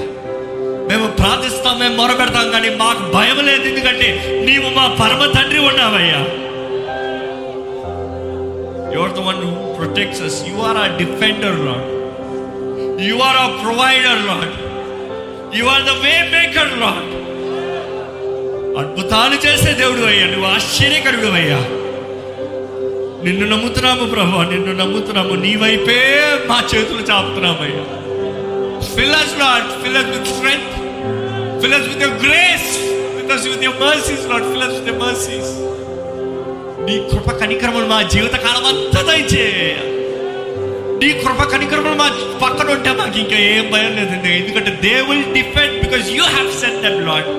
మేము 0.90 1.08
ప్రార్థిస్తాం 1.20 1.76
మేము 1.80 1.96
మొరపెడతాం 1.96 2.48
కానీ 2.52 2.70
మాకు 2.76 3.04
భయం 3.16 3.40
లేదు. 3.46 3.66
ఎందుకంటే 3.68 4.08
నీవు 4.46 4.70
మా 4.78 4.86
పరమ 5.00 5.22
తండ్రి 5.36 5.60
ఉన్నావయ్యా. 5.62 6.22
You're 8.96 9.14
the 9.14 9.24
one 9.28 9.42
protects 9.78 10.22
us 10.22 10.40
you 10.50 10.56
are 10.62 10.78
a 10.78 10.88
defender 11.00 11.60
Lord 11.68 11.88
you 13.02 13.18
are 13.28 13.38
a 13.38 13.48
provider 13.64 14.24
Lord 14.30 14.56
you 15.60 15.66
are 15.66 15.86
the 15.86 15.96
way 16.04 16.16
maker 16.34 16.74
Lord 16.84 17.06
అద్భుతాలు 18.80 19.38
చేసే 19.46 19.72
దేవుడు 19.74 20.04
అయ్యా. 20.06 20.26
నువ్వు 20.28 20.48
ఆశ్చర్యకరుడు 20.50 21.30
అయ్యా. 21.34 21.60
నిన్ను 23.24 23.48
నమ్ముతున్నాము 23.48 24.06
ప్రభు 24.06 24.52
నిన్ను 24.52 24.74
నమ్ముతున్నాము. 24.74 25.36
నీ 25.36 25.56
వైపే 25.56 26.00
మా 26.46 26.64
చేతులు 26.76 27.02
చాపుతున్నామయ్యా. 27.02 27.86
Fill 28.96 29.16
us 29.16 29.32
Lord. 29.42 29.66
Fill 29.82 29.98
us 30.02 30.08
with 30.14 30.28
strength. 30.36 30.70
Fill 31.62 31.74
us 31.78 31.86
with 31.90 32.02
your 32.06 32.14
grace. 32.26 32.70
Fill 33.16 33.32
us 33.38 33.44
with 33.44 33.64
your 33.64 33.74
mercies 33.80 34.22
Lord. 34.32 34.44
Fill 34.44 34.64
us 34.68 34.76
your 34.88 34.98
mercies. 35.06 35.50
నీ 36.86 37.10
కృప 37.10 37.32
కనికరములు 37.32 37.86
మా 37.86 38.02
జీవిత 38.02 38.32
కాలం 38.32 38.66
అంతా 38.66 39.02
దయచే 39.02 39.76
నీ 41.02 41.10
కృప 41.14 41.44
కనికరములు 41.44 41.94
మా 41.94 42.08
పక్కన 42.44 42.70
ఉంటే 42.72 42.92
మాకు 42.92 43.20
ఇంకా 43.20 43.36
ఏం 43.36 43.72
భయం 43.72 43.96
లేదండి. 43.96 44.30
ఎందుకంటే 44.30 44.80
they 44.84 44.96
will 45.02 45.34
defend 45.34 45.80
because 45.84 46.10
you 46.10 46.24
have 46.24 46.52
set 46.52 46.82
that 46.82 47.06
lot 47.08 47.30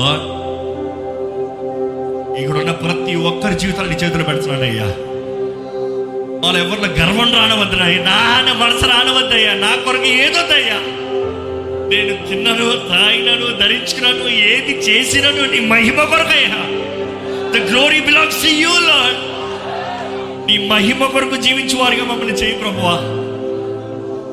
lot 0.00 0.33
ఇక్కడ 2.40 2.56
ఉన్న 2.58 2.72
ప్రతి 2.82 3.14
ఒక్కరి 3.24 3.54
జీవితాలు 3.54 3.88
నీ 3.88 3.96
చేతులు 3.96 4.24
పెడుతున్నానయ్యా 4.24 4.88
వాళ్ళు 6.42 6.58
ఎవరిలో 6.58 6.88
గర్వం 6.98 7.28
రానవద్దయ్యా 7.34 8.16
నా 8.46 8.54
మనసు 8.54 8.86
రానవద్దయ్యా 8.86 9.52
నా 9.60 9.70
కొరకు 9.84 10.08
ఏదొద్దయ్యా 10.18 10.78
నేను 11.88 12.14
తిన్నను 12.28 12.66
తాగినను 12.88 13.46
ధరించుకున్నాను 13.60 14.26
ఏది 14.46 14.74
చేసినను 14.86 15.42
నీ 15.52 15.60
మహిమ 15.66 16.04
కొరకయ్యా 16.04 16.60
the 17.52 17.62
glory 17.70 18.00
belongs 18.00 18.42
to 18.42 18.50
you 18.56 18.72
Lord 18.86 19.20
నీ 20.48 20.56
మహిమ 20.68 21.04
కొరకు 21.06 21.36
జీవించు 21.36 21.76
వారిగా 21.76 22.04
మమ్మల్ని 22.04 22.34
చేయి 22.34 22.56
ప్రభువా. 22.58 22.96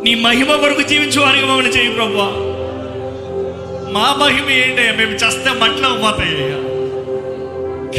నీ 0.04 0.16
మహిమ 0.22 0.56
కొరకు 0.56 0.82
జీవించు 0.82 1.20
వారిగా 1.22 1.48
మమ్మల్ని 1.48 1.70
చేయి 1.70 1.90
ప్రభువా. 1.90 2.28
మా 3.92 4.08
మహిమ 4.20 4.50
ఏంటయ్యా 4.58 4.92
మేము 4.92 5.16
చేస్తే 5.16 5.50
మట్లకు 5.62 5.98
పోతాయ్యా 5.98 6.58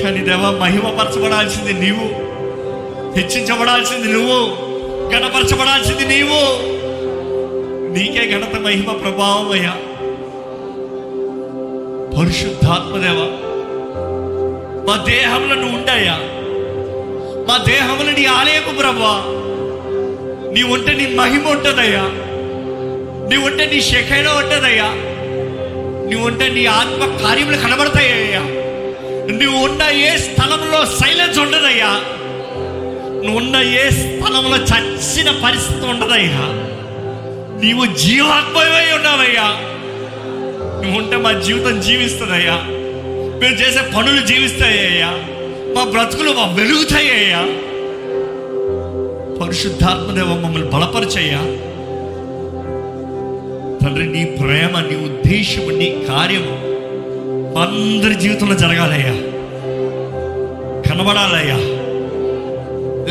కానీ 0.00 0.20
దేవా 0.24 0.50
మహిమపరచబడాల్సింది 0.50 1.72
నీవు. 1.72 2.33
హెచ్చించబడాల్సింది 3.18 4.12
నువ్వు. 4.12 4.72
గణపరచబడాల్సింది 5.14 6.07
నీవు. 6.07 6.72
నీకే 7.92 8.31
ఘనత 8.33 8.61
మహిమ 8.61 8.92
ప్రభావం 8.92 9.52
అయ్యా. 9.52 9.74
పరిశుద్ధాత్మదేవ 12.18 13.38
మా 14.88 15.05
దేహంలో 15.05 15.55
నువ్వు 15.55 15.78
ఉండయ్యా. 15.78 16.18
మా 17.48 17.64
దేహంలో 17.64 18.12
నీ 18.12 18.24
ఆలయపు 18.24 18.74
ప్రభా 18.74 19.24
నీ 20.52 20.62
ఉంటే 20.62 20.92
నీ 20.92 21.14
మహిమ 21.14 21.48
ఉంటుందయ్యా. 21.48 22.02
నీ 23.28 23.37
ఉంటే 23.37 23.66
నీ 23.66 23.81
శఖైన 23.81 24.28
ఉంటుందయ్యా. 24.28 24.88
నీ 26.09 26.14
ఉంటే 26.14 26.48
నీ 26.48 26.66
ఆత్మ 26.66 27.26
కార్యములు 27.26 27.57
కనబడతాయ్యా 27.57 28.51
నువ్వు 29.30 29.64
ఉన్న 29.64 29.82
ఏ 29.82 30.16
స్థలంలో 30.16 30.87
సైలెన్స్ 30.87 31.38
ఉండదయ్యా? 31.38 32.00
నువ్వు 33.24 33.37
ఉన్న 33.37 33.56
ఏ 33.56 33.90
స్థలంలో 33.90 34.56
చచ్చిన 34.56 35.40
పరిస్థితి 35.44 35.87
ఉండదయ్యా? 35.87 36.72
నీవు 37.61 37.87
జీవాత్మయమై 37.87 38.92
ఉన్నావయ్యా. 38.96 39.46
నువ్వు 40.82 41.00
ఉంటే 41.00 41.16
మా 41.16 41.32
జీవితం 41.32 41.80
జీవిస్తుందయ్యా. 41.80 42.54
మేము 43.40 43.54
చేసే 43.54 43.80
పనులు 43.96 44.26
జీవిస్తాయ్యా 44.26 45.11
మా 45.76 45.85
బ్రతుకులు 45.85 46.30
మా 46.30 46.54
వెలుగుతాయ్యా 46.54 47.42
పరిశుద్ధాత్మదేవ 49.40 50.24
మమ్మల్ని 50.24 50.70
బలపరిచయ్యా. 50.70 51.38
తండ్రి 53.85 54.06
నీ 54.06 54.24
ప్రేమ 54.24 54.80
నీ 54.80 54.96
ఉద్దేశము 54.96 55.70
నీ 55.70 56.04
కార్యము 56.08 56.71
అందరి 57.58 58.14
జీవితంలో 58.14 58.54
జరగాలయ్యా. 58.54 59.12
కనబడాలయ్యా. 60.90 61.56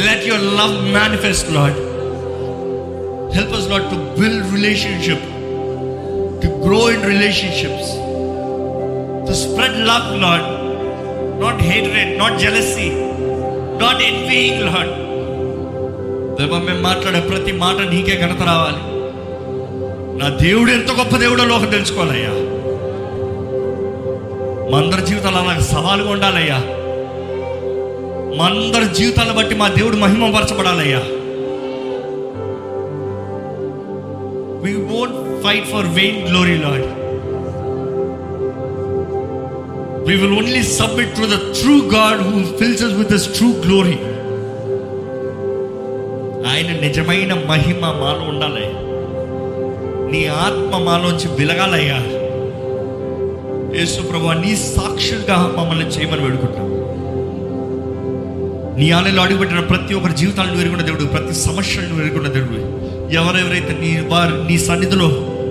Let 0.05 0.27
your 0.27 0.43
love 0.43 0.93
manifest 0.93 1.51
Lord 1.51 1.73
help 3.35 3.53
us 3.55 3.69
Lord 3.69 3.83
to 3.83 4.21
build 4.21 4.53
relationship 4.53 5.23
to 6.43 6.47
grow 6.47 6.91
in 6.91 7.03
relationships 7.03 7.91
to 9.27 9.33
spread 9.33 9.77
love 9.77 10.21
Lord 10.21 10.61
not 11.41 11.63
hatred 11.63 12.19
not 12.19 12.39
jealousy 12.39 12.89
not 13.81 14.03
envying 14.03 14.61
Lord 14.61 15.11
దేవా 16.37 16.59
మేము 16.59 16.81
మాట్లాడే 16.81 17.19
ప్రతి 17.19 17.51
మాట 17.51 17.75
నీకే 17.75 18.21
ఘనత 18.21 18.41
రావాలి. 18.41 18.91
నా 20.19 20.29
దేవుడు 20.29 20.71
ఎంత 20.71 20.91
గొప్ప 20.91 21.17
దేవుడో 21.17 21.45
లోకం 21.45 21.65
తెలుసుకోవాలయ్యా. 21.65 22.60
మా 24.71 24.77
అందరి 24.77 25.05
జీవితాలు 25.05 25.35
అలాగే 25.35 25.61
సవాలుగా 25.61 26.09
ఉండాలయ్యా. 26.09 26.59
మా 28.37 28.45
అందరి 28.45 28.95
జీవితాలను 28.95 29.33
బట్టి 29.33 29.55
మా 29.55 29.67
దేవుడు 29.67 29.95
మహిమపరచబడాలయ్యా. 29.95 30.99
We 34.63 34.75
won't 34.75 35.43
fight 35.43 35.67
for 35.67 35.85
vain 35.85 36.29
glory 36.29 36.57
Lord 36.57 36.87
we 40.07 40.15
will 40.15 40.37
only 40.37 40.63
submit 40.63 41.15
to 41.15 41.21
the 41.21 41.37
true 41.61 41.81
God 41.97 42.21
who 42.21 42.57
fills 42.57 42.83
with 42.83 43.09
this 43.09 43.37
true 43.37 43.49
glory 43.49 43.97
ఆయన 46.51 46.79
నిజమైన 46.79 47.33
మహిమ 47.33 47.79
మాలో 47.79 48.23
ఉండాలి 48.29 48.67
నీ 50.11 50.27
ఆత్మ 50.27 50.77
మాలోంచి 50.77 51.27
విలగాలయ్యా. 51.27 51.99
యేసు 53.75 54.01
ప్రభా 54.01 54.33
నీ 54.33 54.55
సాక్షులుగా 54.55 55.55
మమ్మల్ని 55.57 55.85
చేయమని 55.85 56.21
వేడుకుంటాం 56.21 56.71
నీ 58.79 58.91
ఆలయంలో 58.91 59.23
అడుగుపెట్టిన 59.23 59.59
ప్రతి 59.59 59.93
ఒక్కరి 59.93 60.13
జీవితాలను 60.13 60.57
వెరుగున్న 60.57 60.81
దేవుడు 60.81 61.03
ప్రతి 61.03 61.33
సమస్యలను 61.33 61.95
వెరుగున్న 61.95 62.27
దేవుడు. 62.27 62.59
ఎవరెవరైతే 63.13 63.77
నీ 63.81 64.07
వారు 64.07 64.35
నీ 64.47 64.57
సన్నిధిలో 64.59 65.07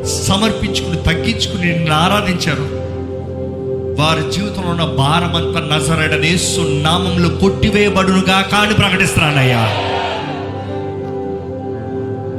సమర్పించుకుని 0.06 0.96
తగ్గించుకుని 0.96 1.72
నిన్ను 1.72 1.92
ఆరాధించారు 1.92 2.80
వారి 4.00 4.32
జీవితంలో 4.32 4.70
ఉన్న 4.70 4.84
భారమంతా 4.84 5.60
నజరడనేసు 5.60 6.60
నామంలో 6.60 7.28
కొట్టివేయబడునుగా 7.28 8.40
కాని 8.40 8.74
ప్రకటిస్తున్నానయ్యా. 8.74 9.62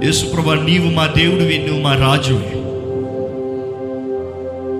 యేసుప్రభా 0.04 0.54
నీవు 0.54 0.92
మా 0.92 1.08
దేవుడివి 1.18 1.58
నువ్వు 1.58 1.84
మా 1.84 1.96
రాజువి. 1.96 2.62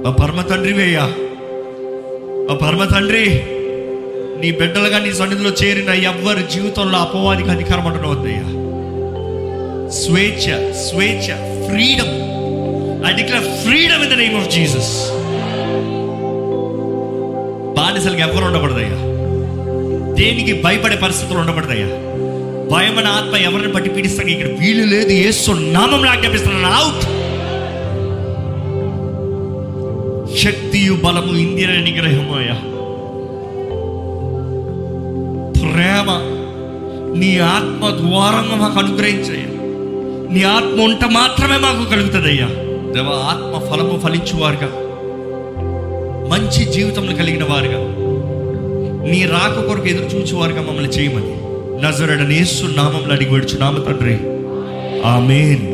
ఆ 0.08 0.12
పరమ 0.20 0.42
తండ్రివేయ్యా 0.42 1.04
ఆ 2.52 2.54
పరమ 2.62 2.84
తండ్రి 2.94 3.26
నీ 4.42 4.52
బిడ్డలుగా 4.52 5.00
నీ 5.00 5.14
సన్నిధిలో 5.14 5.50
చేరిన 5.50 5.90
ఎవ్వరి 5.90 6.44
జీవితంలో 6.54 6.98
అపవాదికి 6.98 7.50
అధికారం 7.50 7.88
అంటున్నవద్దయ్యా 7.88 8.48
స్వేచ్ఛ 10.00 10.46
స్వేచ్ఛ 10.86 11.28
freedom. 11.68 12.14
I 13.08 13.12
declare 13.20 13.48
freedom 13.64 14.04
in 14.06 14.12
the 14.14 14.18
name 14.24 14.36
of 14.42 14.50
Jesus 14.56 14.92
బానిసలకి 17.78 18.22
ఎవరు 18.22 18.46
ఉండకూడదయ్యా 18.46 19.00
దేనికి 20.20 20.54
భయపడే 20.66 20.96
పరిస్థితులు 20.96 21.40
ఉండకూడదయ్యా 21.40 21.90
భయమైన 22.74 23.08
ఆత్మ 23.08 23.36
ఎవరిని 23.50 23.74
బట్టి 23.74 23.90
పీడిస్తాను 23.90 24.30
ఇక్కడ 24.30 24.50
వీలు 24.60 24.84
లేదు. 24.96 25.12
ఏసు 25.30 25.52
నామం 25.52 26.04
ఆజ్ఞాపిస్తున్నాను. 26.10 26.70
అవుట్ 26.76 27.04
శక్తియు 30.42 30.94
బలము 30.96 31.34
ఇందిర 31.36 31.72
నిగ్రహము 31.80 32.36
ప్రేమ 35.62 36.10
నీ 37.20 37.32
ఆత్మ 37.48 37.90
ద్వారంగా 37.98 38.56
మాకు 38.56 38.80
అనుగ్రహించయ్యా 38.80 39.50
నీ 40.32 40.42
ఆత్మ 40.50 40.78
ఉంట 40.82 41.06
మాత్రమే 41.14 41.58
మాకు 41.58 41.84
కలుగుతుందయ్యా 41.90 42.48
దేవ 42.94 43.10
ఆత్మ 43.30 43.54
ఫలము 43.70 43.98
ఫలించువారుగా 44.00 44.70
మంచి 46.30 46.62
జీవితంలో 46.66 47.16
కలిగిన 47.16 47.44
వారుగా 47.44 47.82
నీ 49.12 49.22
రాక 49.26 49.58
కొరకు 49.68 49.88
ఎదురు 49.88 50.10
చూచేవారుగా 50.16 50.62
మమ్మల్ని 50.62 50.92
చేయమని 50.92 51.36
నజరడనేసు 51.84 52.66
నామంలో 52.76 53.14
అడిగి 53.14 53.32
వేడుచు 53.32 53.58
నామ 53.60 53.78
తండ్రి 53.84 54.18
ఆమెన్ 55.06 55.68